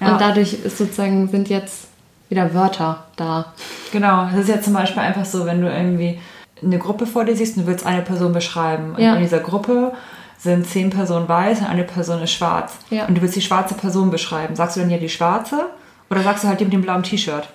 [0.00, 0.12] Ja.
[0.12, 1.88] Und dadurch ist sozusagen, sind jetzt
[2.28, 3.52] wieder Wörter da.
[3.92, 6.20] Genau, das ist ja zum Beispiel einfach so, wenn du irgendwie
[6.62, 8.94] eine Gruppe vor dir siehst und du willst eine Person beschreiben.
[8.94, 9.14] Und Ja.
[9.14, 9.92] in dieser Gruppe
[10.38, 12.74] sind zehn Personen weiß und eine Person ist schwarz.
[12.90, 13.06] Ja.
[13.06, 14.54] Und du willst die schwarze Person beschreiben.
[14.56, 15.66] Sagst du dann ja die schwarze?
[16.10, 17.48] Oder sagst du halt die mit dem blauen T-Shirt?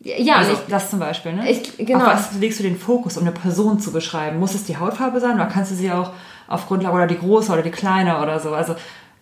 [0.00, 1.48] Ja, also ich, das zum Beispiel, ne?
[1.48, 2.00] ich- genau.
[2.04, 4.40] Auf was legst du den Fokus, um eine Person zu beschreiben?
[4.40, 6.10] Muss es die Hautfarbe sein oder kannst du sie auch
[6.48, 8.52] auf Grundlage oder die große oder die kleine oder so?
[8.52, 8.74] Also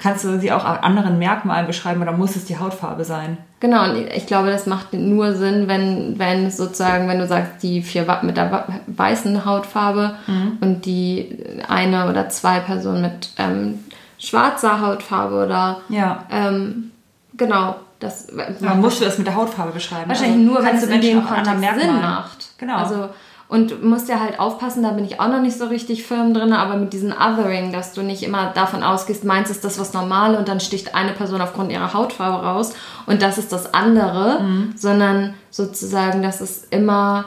[0.02, 3.36] kannst du sie auch an anderen Merkmalen beschreiben oder muss es die Hautfarbe sein?
[3.60, 7.62] Genau, und ich glaube, das macht nur Sinn, wenn, wenn es sozusagen, wenn du sagst,
[7.62, 10.14] die vier mit der weißen Hautfarbe
[10.60, 13.80] und die eine oder zwei Personen mit ähm,
[14.18, 16.24] schwarzer Hautfarbe oder Ja.
[16.30, 16.90] ähm,
[17.36, 18.28] genau, das
[18.60, 20.08] Man musst du das mit der Hautfarbe beschreiben.
[20.08, 22.58] wahrscheinlich Also nur, wenn es in dem Kontext Sinn macht.
[22.58, 22.76] Genau.
[22.76, 23.08] Also
[23.50, 26.52] und musst ja halt aufpassen, da bin ich auch noch nicht so richtig firm drin,
[26.52, 30.38] aber mit diesem Othering, dass du nicht immer davon ausgehst, meins ist das was Normale
[30.38, 32.72] und dann sticht eine Person aufgrund ihrer Hautfarbe raus
[33.06, 34.74] und das ist das andere, Mhm.
[34.76, 37.24] sondern sozusagen, dass es immer,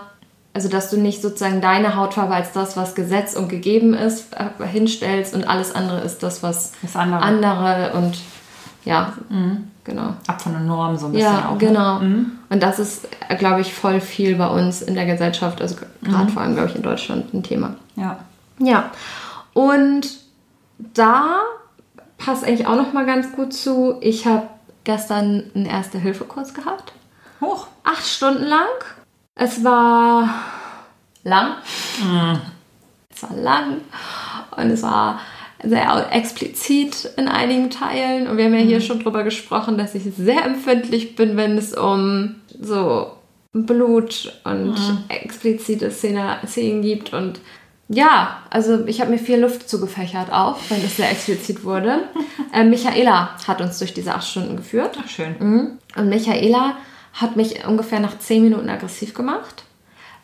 [0.54, 4.66] also dass du nicht sozusagen deine Hautfarbe als das, was Gesetz und gegeben ist, äh,
[4.66, 7.22] hinstellst und alles andere ist das, was Das andere.
[7.22, 8.18] andere und
[8.86, 9.14] ja,
[9.84, 10.14] genau.
[10.28, 11.54] Ab von der Norm so ein bisschen Ja, auch.
[11.54, 11.58] ne?
[11.58, 11.98] genau.
[11.98, 13.08] Und das ist,
[13.40, 16.76] glaube ich, voll viel bei uns in der Gesellschaft, also gerade vor allem, glaube ich,
[16.76, 17.76] in Deutschland ein Thema.
[17.96, 18.20] Ja.
[18.60, 18.92] Ja.
[19.54, 20.08] Und
[20.78, 21.42] da
[22.18, 24.48] passt eigentlich auch noch mal ganz gut zu, ich habe
[24.84, 26.94] gestern einen Erste-Hilfe-Kurs gehabt.
[27.42, 27.68] Hoch.
[27.84, 28.68] Acht Stunden lang.
[29.36, 30.30] Es war
[31.24, 31.54] lang.
[33.10, 33.78] Es war lang
[34.56, 35.20] und es war
[35.64, 38.28] sehr explizit in einigen Teilen.
[38.28, 41.74] Und wir haben ja hier schon drüber gesprochen, dass ich sehr empfindlich bin, wenn es
[41.74, 43.12] um so
[43.54, 44.76] Blut und
[45.10, 47.14] explizite Szene, Szenen gibt.
[47.14, 47.40] Und
[47.88, 52.04] ja, also ich habe mir viel Luft zugefächert auch, wenn es sehr explizit wurde.
[52.54, 54.98] äh, Michaela hat uns durch diese acht Stunden geführt.
[55.04, 55.36] Ach, schön.
[55.40, 55.78] Mhm.
[55.96, 56.78] Und Michaela
[57.14, 59.64] hat mich ungefähr nach zehn Minuten aggressiv gemacht,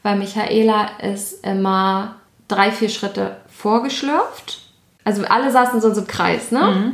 [0.02, 2.16] weil Michaela ist immer
[2.48, 4.69] drei, vier Schritte vorgeschlürft.
[5.04, 6.94] Also alle saßen so in so einem Kreis, ne?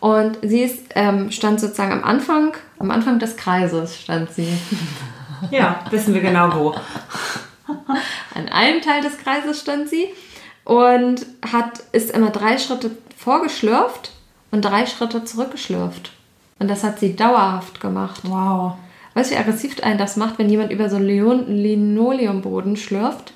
[0.00, 4.48] Und sie ist, ähm, stand sozusagen am Anfang, am Anfang des Kreises stand sie.
[5.52, 6.70] Ja, wissen wir genau wo.
[8.34, 10.08] An einem Teil des Kreises stand sie
[10.64, 14.10] und hat, ist immer drei Schritte vorgeschlürft
[14.50, 16.10] und drei Schritte zurückgeschlürft.
[16.58, 18.22] Und das hat sie dauerhaft gemacht.
[18.24, 18.72] Wow.
[19.14, 23.32] Weißt du, wie aggressiv einen das macht, wenn jemand über so einen Linoleumboden schlürft?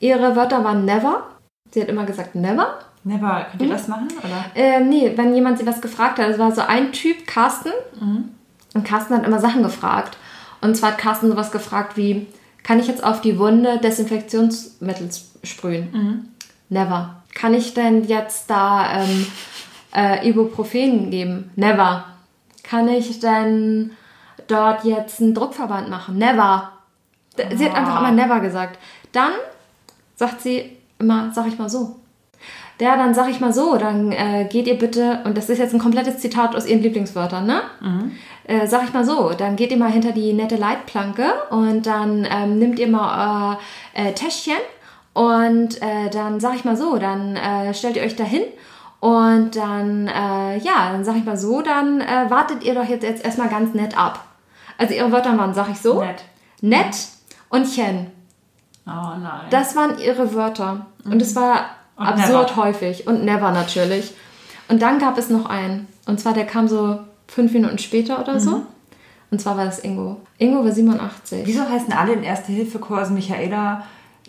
[0.00, 1.28] Ihre Wörter waren never.
[1.72, 2.78] Sie hat immer gesagt never.
[3.04, 4.08] Never, könnt ihr das machen?
[4.18, 4.44] Oder?
[4.54, 7.72] Ähm, nee, wenn jemand sie was gefragt hat, es war so ein Typ, Carsten.
[8.74, 10.16] Und Carsten hat immer Sachen gefragt.
[10.60, 12.28] Und zwar hat Carsten sowas gefragt wie,
[12.62, 15.08] kann ich jetzt auf die Wunde Desinfektionsmittel
[15.42, 16.34] sprühen?
[16.68, 17.16] Never.
[17.34, 19.26] Kann ich denn jetzt da ähm,
[19.94, 21.50] äh, Ibuprofen geben?
[21.56, 22.04] Never.
[22.62, 23.90] Kann ich denn
[24.46, 26.18] dort jetzt einen Druckverband machen?
[26.18, 26.70] Never.
[27.56, 28.78] Sie hat einfach immer never gesagt.
[29.10, 29.32] Dann
[30.14, 31.96] sagt sie immer, sag ich mal so.
[32.80, 35.72] Ja, dann sag ich mal so, dann äh, geht ihr bitte, und das ist jetzt
[35.72, 37.60] ein komplettes Zitat aus ihren Lieblingswörtern, ne?
[38.44, 42.26] Äh, sag ich mal so, dann geht ihr mal hinter die nette Leitplanke und dann
[42.28, 43.58] ähm, nimmt ihr mal
[43.94, 44.56] euer äh, Täschchen
[45.12, 48.42] und äh, dann sag ich mal so, dann äh, stellt ihr euch da hin
[48.98, 53.04] und dann, äh, ja, dann sag ich mal so, dann äh, wartet ihr doch jetzt,
[53.04, 54.24] jetzt erstmal ganz nett ab.
[54.76, 56.24] Also ihre Wörter waren, sag ich so, Nett.
[56.62, 56.96] nett
[57.48, 58.10] und chen.
[58.86, 59.46] Oh nein.
[59.50, 60.86] Das waren ihre Wörter.
[61.04, 61.66] Und es war
[61.96, 62.62] Und absurd never.
[62.64, 63.06] häufig.
[63.06, 64.12] Und never natürlich.
[64.68, 65.86] Und dann gab es noch einen.
[66.06, 68.62] Und zwar, der kam so fünf Minuten später oder so.
[69.30, 70.20] Und zwar war das Ingo.
[70.38, 71.42] Ingo war 87.
[71.46, 73.82] Wieso heißen alle in Erste-Hilfe-Kursen Michaela,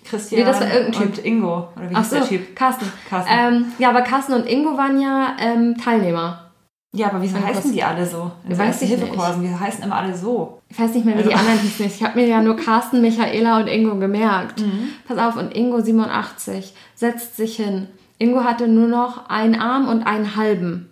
[0.06, 1.68] Christian Nee, das war irgendein und Ingo?
[1.76, 2.56] Oder wie Ach hieß so, der Typ?
[2.56, 2.92] Carsten.
[3.10, 3.32] Carsten.
[3.34, 6.43] Ähm, ja, aber Carsten und Ingo waren ja ähm, Teilnehmer.
[6.96, 8.32] Ja, aber wieso heißen die alle so?
[8.48, 10.62] In so Weiß ich Erste-Hilfe-Kursen, wieso heißen immer alle so?
[10.70, 11.86] Ich weiß nicht mehr, wie die Also- anderen hießen.
[11.88, 14.64] Ich habe mir ja nur Carsten, Michaela und Ingo gemerkt.
[15.08, 17.88] Pass auf, und Ingo 87 setzt sich hin.
[18.20, 20.90] Ingo hatte nur noch einen Arm und einen halben.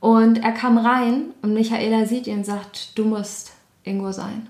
[0.00, 3.52] Und er kam rein und Michaela sieht ihn und sagt, du musst
[3.84, 4.48] Ingo sein.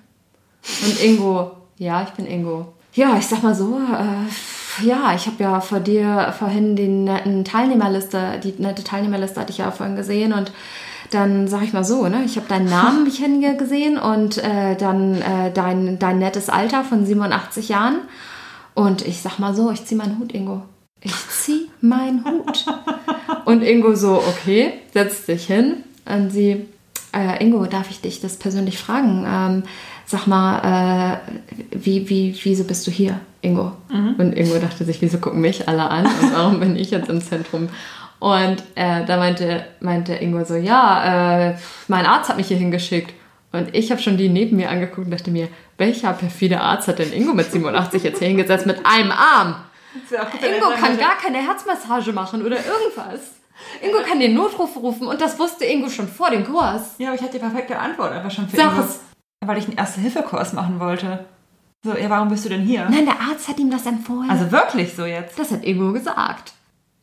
[0.85, 2.73] Und Ingo, ja, ich bin Ingo.
[2.95, 4.31] Ja, ich sag mal so, äh,
[4.83, 9.59] ja, ich habe ja vor dir vorhin die netten Teilnehmerliste, die nette Teilnehmerliste hatte ich
[9.59, 10.53] ja vorhin gesehen und
[11.11, 13.23] dann sag ich mal so, ne, ich habe deinen Namen mich
[13.59, 18.01] gesehen und äh, dann äh, dein, dein nettes Alter von 87 Jahren
[18.75, 20.63] und ich sag mal so, ich zieh meinen Hut, Ingo.
[21.01, 22.67] Ich zieh meinen Hut.
[23.45, 26.67] Und Ingo so, okay, setzt sich hin und sie,
[27.17, 29.25] äh, Ingo, darf ich dich das persönlich fragen?
[29.27, 29.63] Ähm,
[30.05, 33.73] sag mal, äh, wie, wie, wieso bist du hier, Ingo?
[34.19, 37.21] Und Ingo dachte sich, wieso gucken mich alle an und warum bin ich jetzt im
[37.21, 37.69] Zentrum?
[38.19, 41.57] Und äh, da meinte, meinte Ingo so, ja, äh,
[41.89, 43.13] mein Arzt hat mich hier hingeschickt.
[43.53, 45.49] Und ich habe schon die neben mir angeguckt und dachte mir,
[45.79, 49.57] welcher perfide Arzt hat denn Ingo mit 87 jetzt hier hingesetzt mit einem Arm?
[50.11, 53.37] Ingo kann gar keine Herzmassage machen oder irgendwas.
[53.83, 56.95] Ingo kann den Notruf rufen und das wusste Ingo schon vor dem Kurs.
[56.99, 58.83] Ja, aber ich hatte die perfekte Antwort einfach schon für Sag Ingo.
[58.83, 59.01] es.
[59.45, 61.25] Weil ich einen Erste-Hilfe-Kurs machen wollte.
[61.85, 62.89] So, ja, warum bist du denn hier?
[62.91, 64.29] Nein, der Arzt hat ihm das empfohlen.
[64.29, 65.39] Also wirklich so jetzt?
[65.39, 66.53] das hat Ingo gesagt.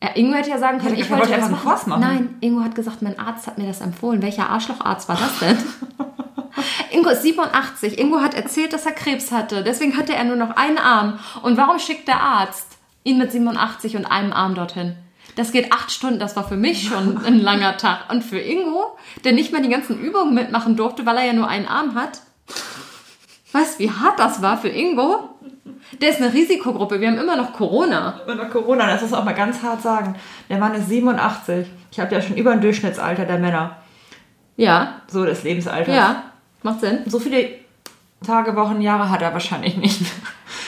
[0.02, 1.58] Ja, Ingo hätte ja sagen können, ich gesagt, wollte einfach einen.
[1.58, 2.00] Kurs machen.
[2.00, 4.20] Nein, Ingo hat gesagt, mein Arzt hat mir das empfohlen.
[4.20, 5.56] Welcher Arschlocharzt war das denn?
[6.90, 7.98] Ingo ist 87.
[7.98, 9.64] Ingo hat erzählt, dass er Krebs hatte.
[9.64, 11.18] Deswegen hatte er nur noch einen Arm.
[11.42, 14.96] Und warum schickt der Arzt ihn mit 87 und einem Arm dorthin?
[15.36, 16.18] Das geht acht Stunden.
[16.18, 18.10] Das war für mich schon ein langer Tag.
[18.10, 21.48] Und für Ingo, der nicht mal die ganzen Übungen mitmachen durfte, weil er ja nur
[21.48, 22.20] einen Arm hat.
[23.52, 25.30] Weißt du, wie hart das war für Ingo?
[26.00, 27.00] Der ist eine Risikogruppe.
[27.00, 28.20] Wir haben immer noch Corona.
[28.26, 30.16] Und nach Corona, das muss auch mal ganz hart sagen.
[30.48, 31.66] Der Mann ist 87.
[31.90, 33.76] Ich habe ja schon über ein Durchschnittsalter der Männer.
[34.56, 35.94] Ja, So des Lebensalters.
[35.94, 36.24] ja,
[36.62, 37.00] macht Sinn.
[37.06, 37.48] So viele
[38.24, 40.00] Tage, Wochen, Jahre hat er wahrscheinlich nicht.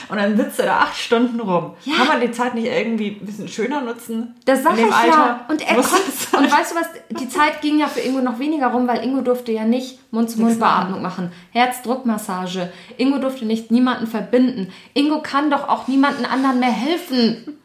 [0.09, 1.73] Und dann sitzt er da acht Stunden rum.
[1.85, 1.97] Ja.
[1.97, 4.35] Kann man die Zeit nicht irgendwie ein bisschen schöner nutzen?
[4.45, 5.45] Das sag ich Alter ja.
[5.49, 6.37] Und er muss konnte.
[6.39, 6.87] Und weißt du was?
[7.21, 11.03] Die Zeit ging ja für Ingo noch weniger rum, weil Ingo durfte ja nicht Mund-zu-Mund-Beatmung
[11.03, 11.33] machen.
[11.51, 12.73] Herzdruckmassage.
[12.97, 14.73] Ingo durfte nicht niemanden verbinden.
[14.95, 17.59] Ingo kann doch auch niemanden anderen mehr helfen.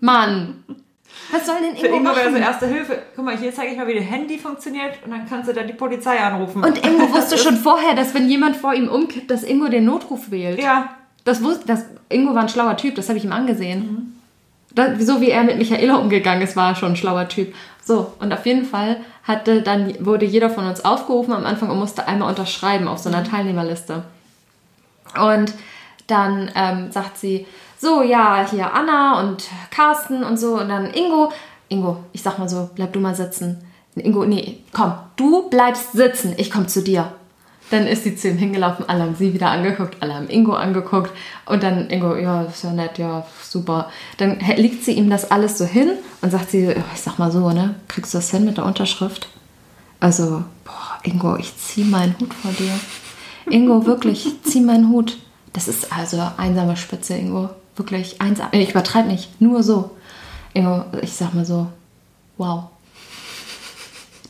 [0.00, 0.64] Mann.
[1.30, 2.42] Was soll denn Für Ingo, Ingo wäre so machen?
[2.42, 3.02] erste Hilfe.
[3.14, 5.66] Guck mal, hier zeige ich mal, wie das Handy funktioniert und dann kannst du dann
[5.66, 6.62] die Polizei anrufen.
[6.62, 10.30] Und Ingo wusste schon vorher, dass wenn jemand vor ihm umkippt, dass Ingo den Notruf
[10.30, 10.60] wählt.
[10.60, 10.90] ja,
[11.26, 14.16] Das wusste, das, Ingo war ein schlauer Typ, das habe ich ihm angesehen.
[14.76, 17.52] Das, so wie er mit Michaela umgegangen ist, war er schon ein schlauer Typ.
[17.84, 21.80] So, und auf jeden Fall hatte dann, wurde jeder von uns aufgerufen am Anfang und
[21.80, 24.04] musste einmal unterschreiben auf so einer Teilnehmerliste.
[25.20, 25.52] Und
[26.06, 27.44] dann ähm, sagt sie,
[27.76, 30.60] so, ja, hier Anna und Carsten und so.
[30.60, 31.32] Und dann Ingo,
[31.68, 33.64] Ingo, ich sag mal so, bleib du mal sitzen.
[33.96, 37.12] Ingo, nee, komm, du bleibst sitzen, ich komm zu dir.
[37.70, 41.10] Dann ist sie zu ihm hingelaufen, alle haben sie wieder angeguckt, alle haben Ingo angeguckt
[41.46, 43.90] und dann Ingo, ja, ist ja nett, ja, super.
[44.18, 45.90] Dann legt sie ihm das alles so hin
[46.22, 49.28] und sagt sie, ich sag mal so, ne, kriegst du das hin mit der Unterschrift?
[49.98, 52.72] Also, boah, Ingo, ich zieh meinen Hut vor dir.
[53.50, 55.16] Ingo, wirklich, ich zieh meinen Hut.
[55.52, 57.50] Das ist also einsame Spitze, Ingo.
[57.74, 58.48] Wirklich einsam.
[58.52, 59.90] Ich übertreibe nicht, nur so.
[60.54, 61.66] Ingo, ich sag mal so,
[62.36, 62.70] wow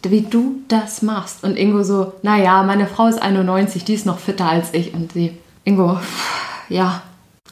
[0.05, 1.43] wie du das machst.
[1.45, 4.95] Und Ingo so, naja, meine Frau ist 91, die ist noch fitter als ich.
[4.95, 5.99] Und sie, Ingo,
[6.69, 7.03] ja,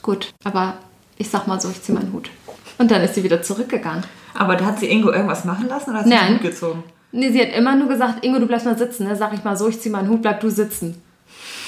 [0.03, 0.75] gut, aber
[1.19, 2.31] ich sag mal so, ich zieh meinen Hut.
[2.79, 4.05] Und dann ist sie wieder zurückgegangen.
[4.35, 6.27] aber da hat sie Ingo irgendwas machen lassen oder hat sie Nein.
[6.27, 6.83] den Hut gezogen?
[7.13, 9.07] Nee, sie hat immer nur gesagt, Ingo, du bleibst mal sitzen.
[9.07, 9.15] Ne?
[9.15, 11.01] Sag ich mal so, ich zieh meinen Hut, bleib du sitzen.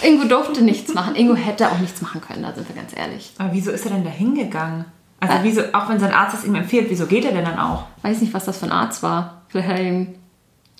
[0.03, 1.14] Ingo durfte nichts machen.
[1.14, 3.33] Ingo hätte auch nichts machen können, da sind wir ganz ehrlich.
[3.39, 4.85] Aber wieso ist er denn da hingegangen?
[5.20, 5.39] Also Äh.
[5.45, 7.85] wieso, auch wenn sein Arzt es ihm empfiehlt, wieso geht er denn dann auch?
[8.03, 9.43] Weiß nicht, was das für ein Arzt war.
[9.49, 10.14] Vielleicht hat er ihm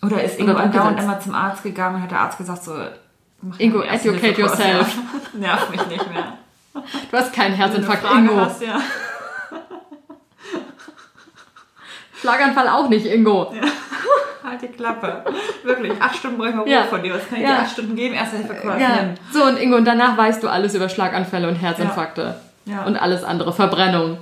[0.05, 2.73] Oder ist Ingo andauernd immer zum Arzt gegangen und hat der Arzt gesagt so,
[3.43, 4.95] mach Ingo, educate yourself.
[5.33, 5.33] Ja.
[5.41, 6.35] Nerv mich nicht mehr.
[7.11, 8.37] Du hast keinen Herzinfarkt, Ingo.
[8.37, 8.81] Hast, ja.
[12.21, 13.53] Schlaganfall auch nicht, Ingo.
[14.45, 15.25] Halt die Klappe.
[15.65, 16.85] Wirklich, acht Stunden brauche ich mal Ruhe Ja.
[16.85, 17.15] von dir.
[17.15, 17.57] Was kann ich Ja.
[17.57, 18.15] dir acht Stunden geben?
[18.15, 18.81] Erste Hilfekurs.
[18.81, 18.89] Ja.
[19.33, 22.37] So, und Ingo, und danach weißt du alles über Schlaganfälle und Herzinfarkte.
[22.65, 22.75] Ja.
[22.77, 22.83] Ja.
[22.85, 24.19] Und alles andere, Verbrennung.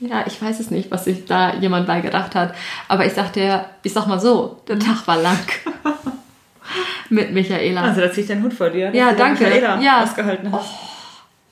[0.00, 2.54] Ja, ich weiß es nicht, was sich da jemand bei gedacht hat.
[2.88, 5.38] Aber ich sag dir, ich sag mal so, der Tag war lang.
[7.10, 7.82] Mit Michaela.
[7.82, 8.94] Also da ziehe ich den Hut vor dir.
[8.94, 9.44] Ja, du danke.
[9.44, 10.02] Michaela Ja.
[10.02, 10.70] ausgehalten hast.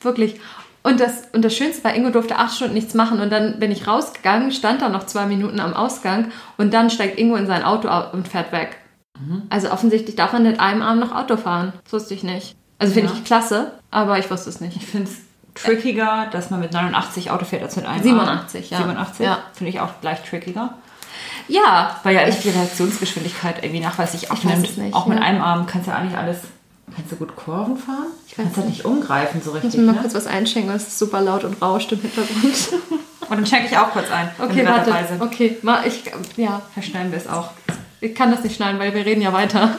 [0.01, 0.39] Wirklich.
[0.81, 3.19] Und das, und das Schönste war, Ingo durfte acht Stunden nichts machen.
[3.19, 6.31] Und dann bin ich rausgegangen, stand da noch zwei Minuten am Ausgang.
[6.57, 8.77] Und dann steigt Ingo in sein Auto au- und fährt weg.
[9.49, 11.73] Also offensichtlich darf man mit einem Arm noch Auto fahren.
[11.83, 12.55] Das wusste ich nicht.
[12.77, 13.15] Also finde Ja.
[13.17, 14.77] ich klasse, aber ich wusste es nicht.
[14.77, 15.17] Ich finde es
[15.63, 18.81] trickiger, dass man mit 89 Auto fährt als mit einem 87, Arm.
[18.81, 18.87] ja.
[18.87, 19.25] 87?
[19.25, 19.39] Ja.
[19.53, 20.73] Finde ich auch gleich trickiger.
[21.47, 24.77] Ja, Weil ja ich, echt die Reaktionsgeschwindigkeit irgendwie nachweislich abnimmt.
[24.77, 25.23] nicht, auch mit ja.
[25.23, 26.37] einem Arm kannst du ja eigentlich alles.
[26.95, 28.07] Kannst du gut Kurven fahren?
[28.27, 29.79] Ich weiß kannst halt nicht umgreifen so muss richtig.
[29.79, 29.99] mir mal Ne?
[30.01, 32.55] kurz was einschenken, es ist super laut und rauscht im Hintergrund.
[33.29, 34.91] Und dann schenke ich auch kurz ein, Okay, warte.
[35.19, 36.01] Okay, mal, ich,
[36.35, 37.51] ja, Verschneiden wir es auch.
[38.01, 39.75] ich kann das nicht schneiden, weil wir reden ja weiter.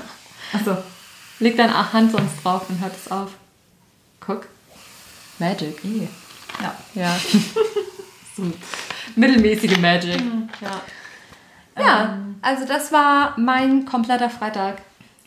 [0.52, 0.76] Achso.
[1.40, 3.30] Leg deine Hand sonst drauf und hört es auf.
[4.20, 4.46] Guck.
[5.40, 5.78] Magic.
[5.84, 6.74] Ja.
[6.94, 7.16] Ja.
[8.36, 8.42] so
[9.16, 10.22] mittelmäßige Magic.
[10.60, 10.80] Ja.
[11.78, 14.78] Ja, also das war mein kompletter Freitag.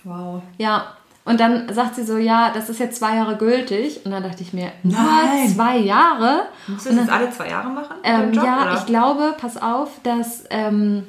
[0.03, 0.41] Wow.
[0.57, 0.97] Ja.
[1.25, 4.05] Und dann sagt sie so, ja, das ist jetzt zwei Jahre gültig.
[4.05, 5.47] Und dann dachte ich mir, nur Nein.
[5.47, 6.47] zwei Jahre?
[6.67, 7.95] Musst du das jetzt alle zwei Jahre machen?
[8.03, 8.77] Ähm, Job, ja, oder?
[8.77, 11.07] ich glaube, pass auf, dass ähm,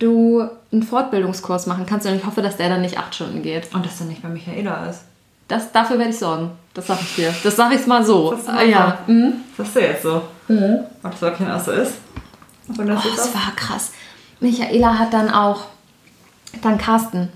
[0.00, 2.06] du einen Fortbildungskurs machen kannst.
[2.08, 3.72] Und ich hoffe, dass der dann nicht acht Stunden geht.
[3.72, 5.04] Und dass du nicht bei Michaela ist.
[5.48, 6.50] Das, dafür werde ich sorgen.
[6.72, 7.34] Das sage ich dir.
[7.42, 8.32] Das sage ich mal so.
[8.32, 8.98] Das Ah, ja.
[9.06, 9.34] Mhm.
[9.56, 10.22] Das ist jetzt so.
[10.48, 11.94] Und das wirklich auch so ist.
[12.68, 13.92] Und das Oh, ist das war krass.
[14.40, 15.66] Michaela hat dann auch,
[16.62, 17.28] dann Carsten.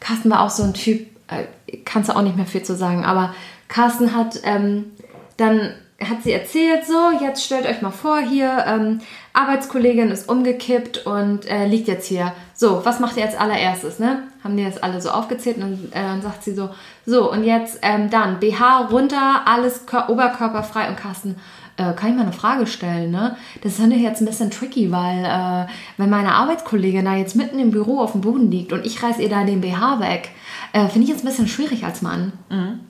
[0.00, 1.44] Carsten war auch so ein Typ, äh,
[1.84, 3.04] kannst du auch nicht mehr viel zu sagen.
[3.04, 3.34] Aber
[3.68, 4.92] Carsten hat ähm,
[5.36, 9.00] dann hat sie erzählt, so, jetzt stellt euch mal vor, hier, ähm,
[9.32, 12.32] Arbeitskollegin ist umgekippt und äh, liegt jetzt hier.
[12.54, 14.24] So, was macht ihr als allererstes, ne?
[14.42, 16.70] Haben die das alle so aufgezählt und äh, dann sagt sie so,
[17.06, 21.36] so, und jetzt ähm, dann BH runter, alles Kör oberkörperfrei und Carsten,
[21.76, 23.36] äh, kann ich mal eine Frage stellen, ne?
[23.62, 25.66] Das ist natürlich jetzt ein bisschen tricky, weil äh,
[25.96, 29.18] wenn meine Arbeitskollegin da jetzt mitten im Büro auf dem Boden liegt und ich reiß
[29.18, 30.30] ihr da den BH weg,
[30.72, 32.32] äh, finde ich jetzt ein bisschen schwierig als Mann.
[32.50, 32.80] Mhm.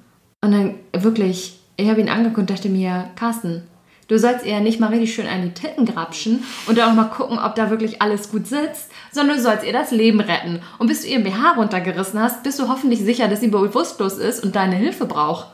[0.43, 3.67] Und dann wirklich, ich habe ihn angeguckt und dachte mir, Carsten,
[4.09, 7.11] du sollst ihr nicht mal richtig schön an die Titten grapschen und dann auch mal
[7.11, 10.61] gucken, ob da wirklich alles gut sitzt, sondern du sollst ihr das Leben retten.
[10.79, 14.43] Und bis du ihr BH runtergerissen hast, bist du hoffentlich sicher, dass sie bewusstlos ist
[14.45, 15.49] und deine Hilfe braucht.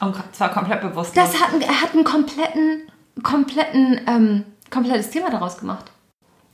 [0.00, 1.14] Und zwar komplett bewusstlos.
[1.14, 2.82] Das hat, er hat einen kompletten,
[3.22, 5.90] kompletten, ähm, komplettes Thema daraus gemacht.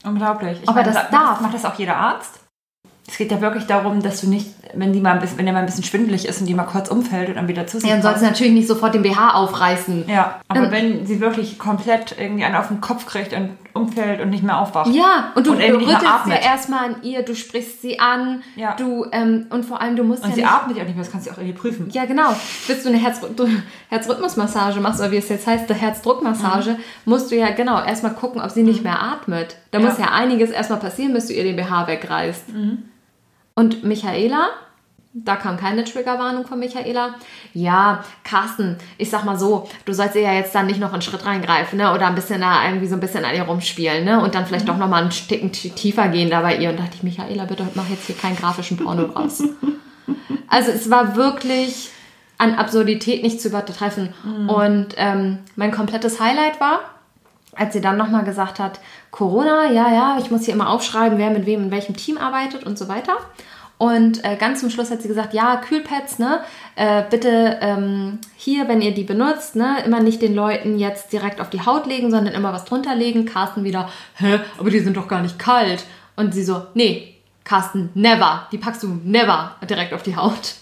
[0.03, 0.59] Unglaublich.
[0.61, 1.41] Ich Aber meine, das darf.
[1.41, 2.39] Macht das auch jeder Arzt?
[3.07, 5.53] Es geht ja wirklich darum, dass du nicht, wenn die mal ein bisschen, wenn der
[5.53, 7.89] mal ein bisschen schwindelig ist und die mal kurz umfällt und dann wieder zu sich
[7.89, 10.05] Ja, dann sollst du natürlich nicht sofort den BH aufreißen.
[10.07, 14.21] Ja, aber ähm, wenn sie wirklich komplett irgendwie einen auf den Kopf kriegt und umfällt
[14.21, 14.93] und nicht mehr aufwacht.
[14.93, 18.75] Ja, und du, und du rüttelst ja erstmal an ihr, du sprichst sie an, ja.
[18.75, 21.03] du, ähm, und vor allem du musst und ja sie nicht, atmet ja nicht mehr,
[21.03, 21.89] das kannst du auch irgendwie prüfen.
[21.91, 22.35] Ja, genau.
[22.67, 23.19] Bis du eine Herz,
[23.89, 26.77] Herzrhythmusmassage machst, oder wie es jetzt heißt, eine Herzdruckmassage, mhm.
[27.05, 28.89] musst du ja genau erstmal gucken, ob sie nicht mhm.
[28.89, 29.57] mehr atmet.
[29.71, 29.87] Da ja.
[29.87, 32.53] muss ja einiges erstmal passieren, bis du ihr den BH wegreißt.
[32.53, 32.83] Mhm.
[33.55, 34.49] Und Michaela,
[35.13, 37.15] da kam keine Triggerwarnung von Michaela.
[37.53, 41.03] Ja, Carsten, ich sag mal so, du sollst ihr ja jetzt dann nicht noch einen
[41.03, 41.93] Schritt reingreifen, ne?
[41.93, 44.23] Oder ein bisschen da irgendwie so ein bisschen an ihr rumspielen, ne?
[44.23, 44.69] Und dann vielleicht mhm.
[44.71, 46.71] doch nochmal einen Ticken tiefer gehen da bei ihr.
[46.71, 49.43] Und dachte ich, Michaela, bitte mach jetzt hier keinen grafischen Porno draus.
[50.47, 51.91] also es war wirklich
[52.39, 54.13] an Absurdität nicht zu übertreffen.
[54.23, 54.49] Mhm.
[54.49, 56.79] Und ähm, mein komplettes Highlight war,
[57.55, 58.79] als sie dann nochmal gesagt hat,
[59.11, 62.63] Corona, ja, ja, ich muss hier immer aufschreiben, wer mit wem in welchem Team arbeitet
[62.63, 63.13] und so weiter.
[63.77, 66.39] Und äh, ganz zum Schluss hat sie gesagt, ja, Kühlpads, ne,
[66.75, 71.41] äh, bitte ähm, hier, wenn ihr die benutzt, ne, immer nicht den Leuten jetzt direkt
[71.41, 73.25] auf die Haut legen, sondern immer was drunter legen.
[73.25, 75.83] Carsten wieder, hä, aber die sind doch gar nicht kalt.
[76.15, 80.55] Und sie so, nee, Carsten, never, die packst du never direkt auf die Haut.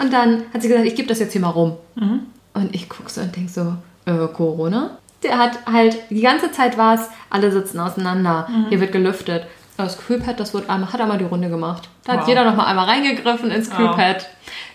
[0.00, 1.76] Und dann hat sie gesagt, ich gebe das jetzt hier mal rum.
[1.96, 2.20] Mhm.
[2.54, 4.98] Und ich gucke so und denke so, äh, Corona?
[5.22, 8.66] Der hat halt, die ganze Zeit war es, alle sitzen auseinander, mhm.
[8.68, 9.46] hier wird gelüftet.
[9.76, 11.88] Das Kühlpad, das wird einmal, hat einmal die Runde gemacht.
[12.04, 12.20] Da wow.
[12.20, 14.22] hat jeder nochmal einmal reingegriffen ins Kühlpad.
[14.22, 14.28] Wow.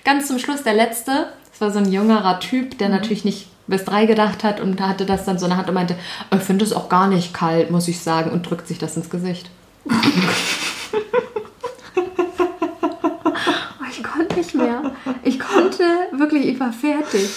[0.06, 2.96] Ganz zum Schluss der letzte, das war so ein jüngerer Typ, der mhm.
[2.96, 5.76] natürlich nicht bis drei gedacht hat und da hatte das dann so eine Hand und
[5.76, 5.96] meinte,
[6.34, 9.10] ich finde es auch gar nicht kalt, muss ich sagen, und drückt sich das ins
[9.10, 9.50] Gesicht.
[9.86, 9.92] oh,
[13.90, 14.92] ich konnte nicht mehr.
[15.24, 17.30] Ich konnte wirklich, ich war fertig.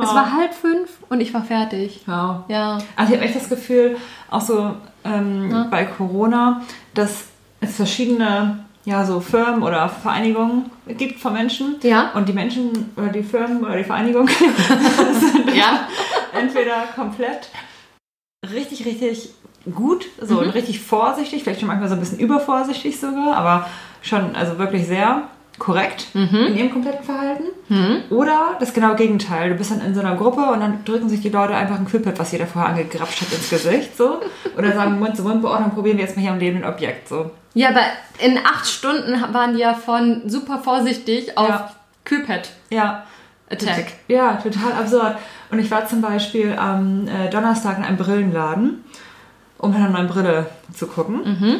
[0.00, 0.04] Oh.
[0.04, 2.02] Es war halb fünf und ich war fertig.
[2.06, 2.44] Wow.
[2.48, 2.78] Ja.
[2.96, 3.96] Also ich habe echt das Gefühl,
[4.30, 4.74] auch so
[5.04, 5.66] ähm, ja.
[5.70, 6.62] bei Corona,
[6.94, 7.24] dass
[7.60, 11.76] es verschiedene ja, so Firmen oder Vereinigungen gibt von Menschen.
[11.82, 12.12] Ja.
[12.14, 14.28] Und die Menschen oder die Firmen oder die Vereinigung
[15.20, 15.86] sind ja.
[16.32, 17.50] entweder komplett
[18.52, 19.30] richtig, richtig
[19.74, 20.50] gut, so mhm.
[20.50, 23.68] richtig vorsichtig, vielleicht schon manchmal so ein bisschen übervorsichtig sogar, aber
[24.00, 25.28] schon also wirklich sehr
[25.60, 26.46] korrekt mhm.
[26.48, 27.44] in ihrem kompletten Verhalten.
[27.68, 28.02] Mhm.
[28.10, 29.50] Oder das genaue Gegenteil.
[29.50, 31.84] Du bist dann in so einer Gruppe und dann drücken sich die Leute einfach ein
[31.84, 33.96] Kühlpad, was jeder vorher angegrapscht hat, ins Gesicht.
[33.96, 34.20] So.
[34.58, 37.08] Oder sagen Mund zu Mund, beordern, probieren wir jetzt mal hier am lebenden Objekt.
[37.08, 37.30] So.
[37.54, 37.82] Ja, aber
[38.18, 41.70] in acht Stunden waren die ja von super vorsichtig auf ja.
[42.04, 42.50] Kühlpad.
[42.70, 43.04] Ja.
[43.50, 43.86] Attack.
[44.08, 45.16] Ja, total absurd.
[45.50, 48.84] Und ich war zum Beispiel am äh, Donnerstag in einem Brillenladen,
[49.58, 51.24] um dann meine Brille zu gucken.
[51.24, 51.56] Mhm.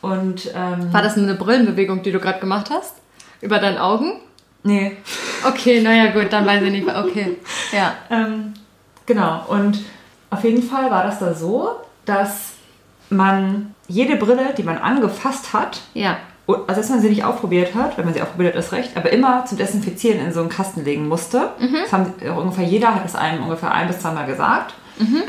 [0.00, 3.01] Und, ähm, war das eine Brillenbewegung, die du gerade gemacht hast?
[3.42, 4.20] Über deinen Augen?
[4.62, 4.96] Nee.
[5.46, 6.88] Okay, naja, gut, dann weiß ich nicht.
[6.88, 7.36] Okay,
[7.72, 7.94] ja.
[8.10, 8.54] Ähm,
[9.04, 9.80] genau, und
[10.30, 12.52] auf jeden Fall war das da so, dass
[13.10, 16.16] man jede Brille, die man angefasst hat, ja.
[16.46, 19.12] also dass man sie nicht aufprobiert hat, wenn man sie aufprobiert hat, ist recht, aber
[19.12, 21.50] immer zum Desinfizieren in so einen Kasten legen musste.
[21.58, 21.76] Mhm.
[21.82, 24.74] Das haben ungefähr jeder hat es einem ungefähr ein bis zweimal gesagt.
[24.98, 25.24] Mhm.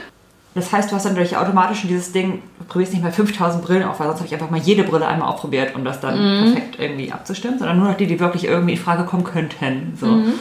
[0.56, 3.84] Das heißt, du hast dann durch automatisch dieses Ding, du probierst nicht mal 5000 Brillen
[3.84, 6.54] auf, weil sonst habe ich einfach mal jede Brille einmal ausprobiert, um das dann mhm.
[6.54, 9.98] perfekt irgendwie abzustimmen, sondern nur noch die, die wirklich irgendwie in Frage kommen könnten.
[10.00, 10.08] So.
[10.08, 10.34] Mhm.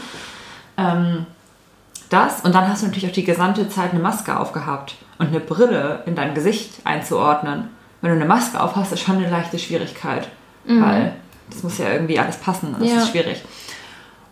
[0.76, 1.26] Ähm,
[2.10, 5.40] das und dann hast du natürlich auch die gesamte Zeit eine Maske aufgehabt und eine
[5.40, 7.70] Brille in dein Gesicht einzuordnen.
[8.02, 10.28] Wenn du eine Maske aufhast, ist schon eine leichte Schwierigkeit,
[10.66, 10.82] mhm.
[10.82, 11.12] weil
[11.48, 12.76] das muss ja irgendwie alles passen.
[12.78, 12.96] Das ja.
[12.98, 13.42] ist schwierig.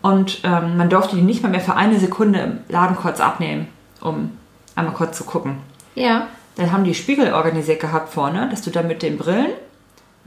[0.02, 3.68] Und ähm, man durfte die nicht mal mehr für eine Sekunde im Laden kurz abnehmen,
[4.00, 4.32] um
[4.80, 5.58] einmal kurz zu gucken.
[5.94, 6.26] Ja.
[6.56, 9.52] Dann haben die Spiegel organisiert gehabt vorne, dass du dann mit den Brillen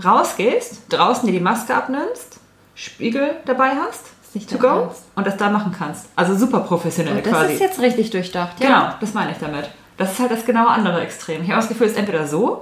[0.03, 2.39] rausgehst, draußen dir die Maske abnimmst,
[2.75, 5.03] Spiegel dabei hast, nicht to go Ernst.
[5.15, 6.07] und das da machen kannst.
[6.15, 7.43] Also super professionell oh, das quasi.
[7.45, 8.67] Das ist jetzt richtig durchdacht, ja.
[8.67, 9.69] Genau, das meine ich damit.
[9.97, 11.43] Das ist halt das genaue andere Extrem.
[11.43, 12.61] Ich habe das Gefühl, es ist entweder so,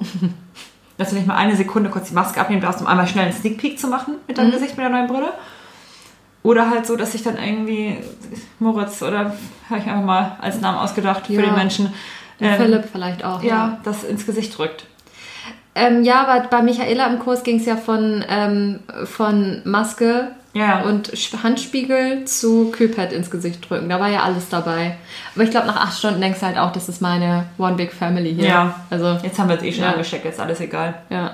[0.98, 3.34] dass du nicht mal eine Sekunde kurz die Maske abnehmen darfst, um einmal schnell einen
[3.34, 4.54] Sneak Peek zu machen mit deinem mhm.
[4.54, 5.32] Gesicht mit der neuen Brille.
[6.44, 7.98] Oder halt so, dass sich dann irgendwie
[8.60, 9.34] Moritz oder
[9.70, 11.42] habe ich einfach mal als Namen ausgedacht für Ja.
[11.44, 11.94] den Menschen.
[12.40, 13.44] Ähm, Philipp vielleicht auch.
[13.44, 14.86] Ja, das ins Gesicht drückt.
[15.76, 20.82] Ähm, ja, aber bei Michaela im Kurs ging es ja von, ähm, von Maske Ja.
[20.82, 21.10] und
[21.44, 23.88] Handspiegel zu Kühlpad ins Gesicht drücken.
[23.88, 24.98] Da war ja alles dabei.
[25.36, 27.94] Aber ich glaube, nach acht Stunden denkst du halt auch, das ist meine One Big
[27.94, 28.46] Family hier.
[28.48, 28.76] Ja.
[28.90, 29.92] Also, Jetzt haben wir es eh schon Ja.
[29.92, 30.96] angesteckt, jetzt ist alles egal.
[31.10, 31.32] ja.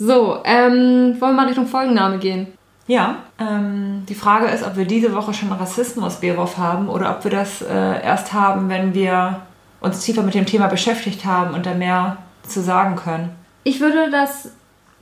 [0.00, 2.46] So, ähm, wollen wir mal Richtung Folgenname gehen?
[2.88, 7.30] Ja, ähm, die Frage ist, ob wir diese Woche schon Rassismus-Bärwurf haben oder ob wir
[7.30, 9.42] das äh, erst haben, wenn wir
[9.80, 13.30] uns tiefer mit dem Thema beschäftigt haben und da mehr zu sagen können.
[13.62, 14.50] Ich würde das,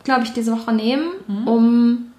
[0.02, 1.12] glaube ich, diese Woche nehmen,
[1.46, 2.12] um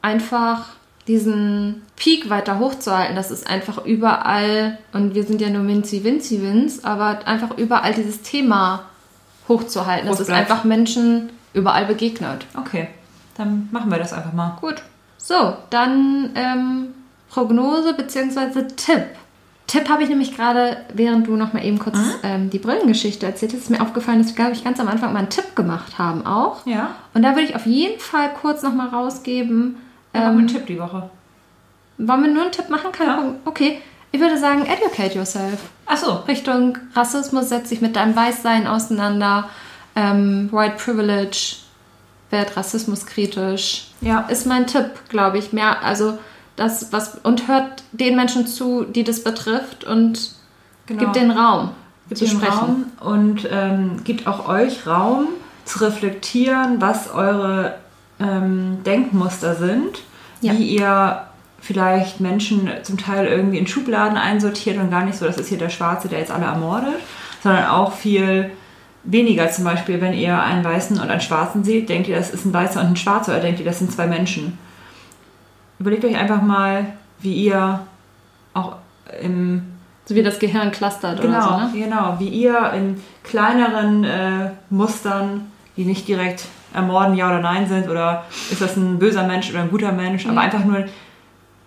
[0.00, 0.66] einfach
[1.08, 3.16] diesen Peak weiter hochzuhalten.
[3.16, 7.92] Das ist einfach überall, und wir sind ja nur Winzi, Winzi, Winz, aber einfach überall
[7.92, 8.84] dieses Thema
[9.48, 10.08] hochzuhalten.
[10.08, 12.46] Das ist einfach Menschen überall begegnet.
[12.56, 12.88] Okay,
[13.36, 14.56] dann machen wir das einfach mal.
[14.60, 14.82] Gut.
[15.22, 16.94] So, dann ähm,
[17.30, 18.66] Prognose bzw.
[18.76, 19.04] Tipp.
[19.68, 23.52] Tipp habe ich nämlich gerade, während du noch mal eben kurz ähm, die Brillengeschichte erzählt
[23.52, 25.98] hast, ist mir aufgefallen, dass wir, glaube ich, ganz am Anfang mal einen Tipp gemacht
[25.98, 26.66] haben auch.
[26.66, 29.76] Ja, Und da würde ich auf jeden Fall kurz noch mal rausgeben.
[30.12, 31.08] Ähm, einen Tipp die Woche.
[31.98, 32.90] wollen wir nur einen Tipp machen?
[32.92, 33.34] Keine Ja.
[33.44, 33.80] Okay.
[34.10, 35.58] Ich würde sagen, educate yourself.
[35.86, 39.48] Ach so, Richtung Rassismus, setz dich mit deinem Weißsein auseinander.
[39.96, 41.56] Ähm, White Privilege,
[42.32, 43.88] werd rassismuskritisch.
[44.00, 45.52] ja, Ist mein Tipp, glaube ich.
[45.52, 46.18] Mehr, also
[46.56, 50.32] das, was, und hört den Menschen zu, die das betrifft und
[50.86, 51.00] genau.
[51.00, 51.70] gibt den Raum
[52.08, 52.58] Gibt zu den sprechen.
[52.58, 55.28] Raum und ähm, gibt auch euch Raum
[55.64, 57.74] zu reflektieren, was eure
[58.18, 60.02] ähm, Denkmuster sind,
[60.40, 60.52] Ja.
[60.52, 61.22] wie ihr
[61.60, 65.58] vielleicht Menschen zum Teil irgendwie in Schubladen einsortiert und gar nicht so, das ist hier
[65.58, 66.96] der Schwarze, der jetzt alle ermordet,
[67.42, 68.50] sondern auch viel
[69.04, 72.44] weniger zum Beispiel, wenn ihr einen Weißen und einen Schwarzen seht, denkt ihr, das ist
[72.44, 74.58] ein Weißer und ein Schwarzer oder denkt ihr, das sind zwei Menschen.
[75.78, 76.86] Überlegt euch einfach mal,
[77.20, 77.80] wie ihr
[78.54, 78.76] auch
[79.20, 79.62] im
[80.04, 81.84] So wie das Gehirn clustert Genau, oder so, ne?
[81.84, 82.16] genau.
[82.18, 86.44] Wie ihr in kleineren äh, Mustern, die nicht direkt
[86.74, 90.26] ermorden, ja oder nein sind, oder ist das ein böser Mensch oder ein guter Mensch,
[90.26, 90.84] aber einfach nur,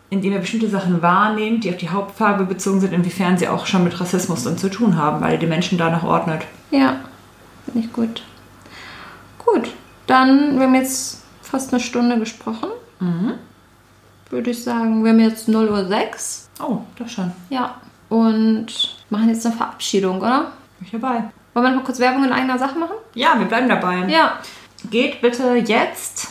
[0.10, 3.84] indem ihr bestimmte Sachen wahrnehmt, die auf die Hauptfarbe bezogen sind, inwiefern sie auch schon
[3.84, 6.44] mit Rassismus dann zu tun haben, weil ihr die Menschen danach ordnet.
[6.72, 6.98] Ja,
[7.66, 8.24] finde ich gut.
[9.44, 9.70] Gut,
[10.08, 12.70] dann, wir haben jetzt fast eine Stunde gesprochen.
[13.00, 13.34] Mhm.
[14.30, 16.50] Würde ich sagen, wir haben jetzt 0 Uhr 6.
[16.62, 17.32] Oh, doch schon.
[17.50, 17.76] Ja,
[18.10, 18.68] und
[19.10, 20.52] machen jetzt eine Verabschiedung, oder?
[20.80, 21.26] Bin ich dabei.
[21.54, 22.96] Wollen wir noch mal kurz Werbung in eigener Sache machen?
[23.14, 24.06] Ja, wir bleiben dabei.
[24.08, 24.40] Ja,
[24.90, 26.28] Geht bitte jetzt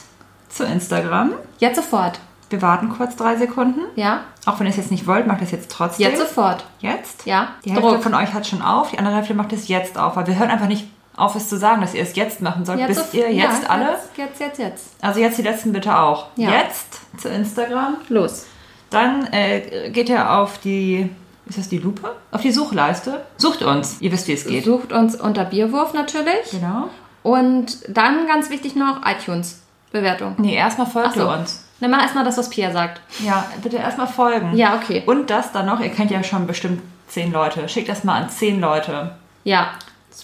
[0.48, 1.32] zu Instagram.
[1.58, 2.20] jetzt sofort.
[2.50, 3.80] Wir warten kurz drei Sekunden.
[3.96, 6.06] Ja, Auch wenn ihr es jetzt nicht wollt, macht es jetzt trotzdem.
[6.08, 6.64] jetzt sofort.
[6.80, 7.24] Jetzt?
[7.26, 8.02] Ja, Die Hälfte Druck.
[8.02, 10.50] von euch hat schon auf, die andere Hälfte macht es jetzt auf, weil wir hören
[10.50, 10.86] einfach nicht
[11.16, 12.80] auf, es zu sagen, dass ihr es jetzt machen sollt.
[12.80, 13.90] Jetzt Wisst sof- ihr jetzt ja, alle?
[13.90, 14.86] Jetzt, jetzt, jetzt, jetzt.
[15.00, 16.26] Also jetzt die letzten bitte auch.
[16.36, 16.50] Ja.
[16.50, 17.98] Jetzt zu Instagram.
[18.08, 18.46] Los.
[18.90, 21.10] Dann äh, geht ihr auf die,
[21.46, 22.14] ist das die Lupe?
[22.30, 23.22] Auf die Suchleiste.
[23.36, 24.00] Sucht uns.
[24.00, 24.64] Ihr wisst, wie es geht.
[24.64, 26.50] Sucht uns unter Bierwurf natürlich.
[26.50, 26.88] Genau.
[27.22, 30.34] Und dann ganz wichtig noch iTunes-Bewertung.
[30.38, 31.20] Nee, erstmal folgt so.
[31.20, 31.64] ihr uns.
[31.80, 33.00] Dann mach erstmal das, was Pia sagt.
[33.24, 34.56] Ja, bitte erstmal folgen.
[34.56, 35.02] Ja, okay.
[35.06, 37.68] Und das dann noch, ihr kennt ja schon bestimmt zehn Leute.
[37.68, 39.12] Schickt das mal an zehn Leute.
[39.42, 39.70] Ja.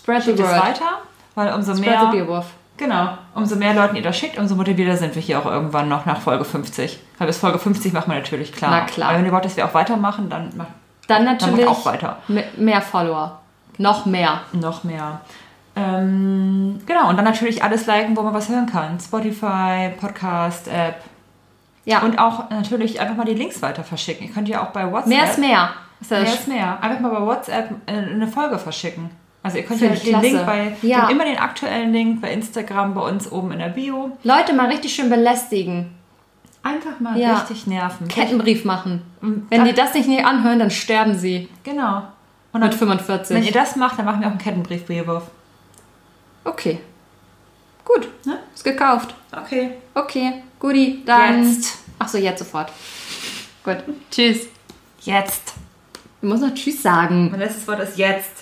[0.02, 0.62] Spread the Schickt es word.
[0.64, 0.88] weiter,
[1.34, 2.00] weil umso Spread mehr...
[2.10, 2.46] the Bierwurf.
[2.76, 3.10] Genau.
[3.34, 6.18] Umso mehr Leuten ihr das schickt, umso motivierter sind wir hier auch irgendwann noch nach
[6.20, 6.98] Folge 50.
[7.18, 8.70] Weil bis Folge 50 machen wir natürlich klar.
[8.70, 9.10] Na klar.
[9.10, 10.68] Aber wenn ihr wollt, dass wir auch weitermachen, dann macht
[11.06, 12.16] Dann dann macht natürlich auch weiter.
[12.28, 13.38] me- mehr Follower.
[13.76, 14.40] Noch mehr.
[14.52, 15.20] Noch mehr.
[15.76, 18.98] Ähm, genau, und dann natürlich alles liken, wo man was hören kann.
[18.98, 20.96] Spotify, Podcast-App.
[21.84, 22.00] Ja.
[22.00, 24.26] Und auch natürlich einfach mal die Links weiter verschicken.
[24.28, 25.08] Ihr könnt ja auch bei WhatsApp...
[25.08, 25.70] mehr ist mehr.
[26.00, 26.78] Ist Mehr ist mehr.
[26.82, 29.10] Einfach mal bei WhatsApp äh, eine Folge verschicken.
[29.42, 30.26] Also ihr könnt ja den klasse.
[30.26, 30.76] Link bei...
[30.82, 31.08] Ja.
[31.08, 34.16] Immer den aktuellen Link bei Instagram bei uns oben in der Bio.
[34.22, 35.92] Leute mal richtig schön belästigen.
[36.62, 37.38] Einfach mal Ja.
[37.38, 38.06] richtig nerven.
[38.08, 39.00] Kettenbrief machen.
[39.22, 41.48] Wenn dann- die das nicht anhören, dann sterben sie.
[41.64, 42.02] Genau.
[42.52, 43.34] Und Mit dann, 45.
[43.36, 45.22] wenn ihr das macht, dann machen wir auch einen Kettenbriefbewurf.
[46.44, 46.80] okay.
[47.84, 48.08] Gut.
[48.26, 48.38] Ne?
[48.54, 49.14] Ist gekauft.
[49.32, 49.70] Okay.
[49.94, 50.42] Okay.
[50.58, 51.02] Guti.
[51.06, 51.42] Dann.
[51.44, 51.78] Jetzt.
[51.98, 52.70] Achso, jetzt sofort.
[53.64, 53.78] Gut.
[54.10, 54.46] Tschüss.
[55.00, 55.54] Jetzt.
[56.20, 57.30] Du musst noch Tschüss sagen.
[57.30, 58.39] Mein letztes Wort ist jetzt.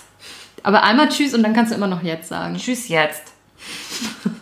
[0.63, 2.55] Aber einmal Tschüss und dann kannst du immer noch jetzt sagen.
[2.55, 3.33] Tschüss jetzt.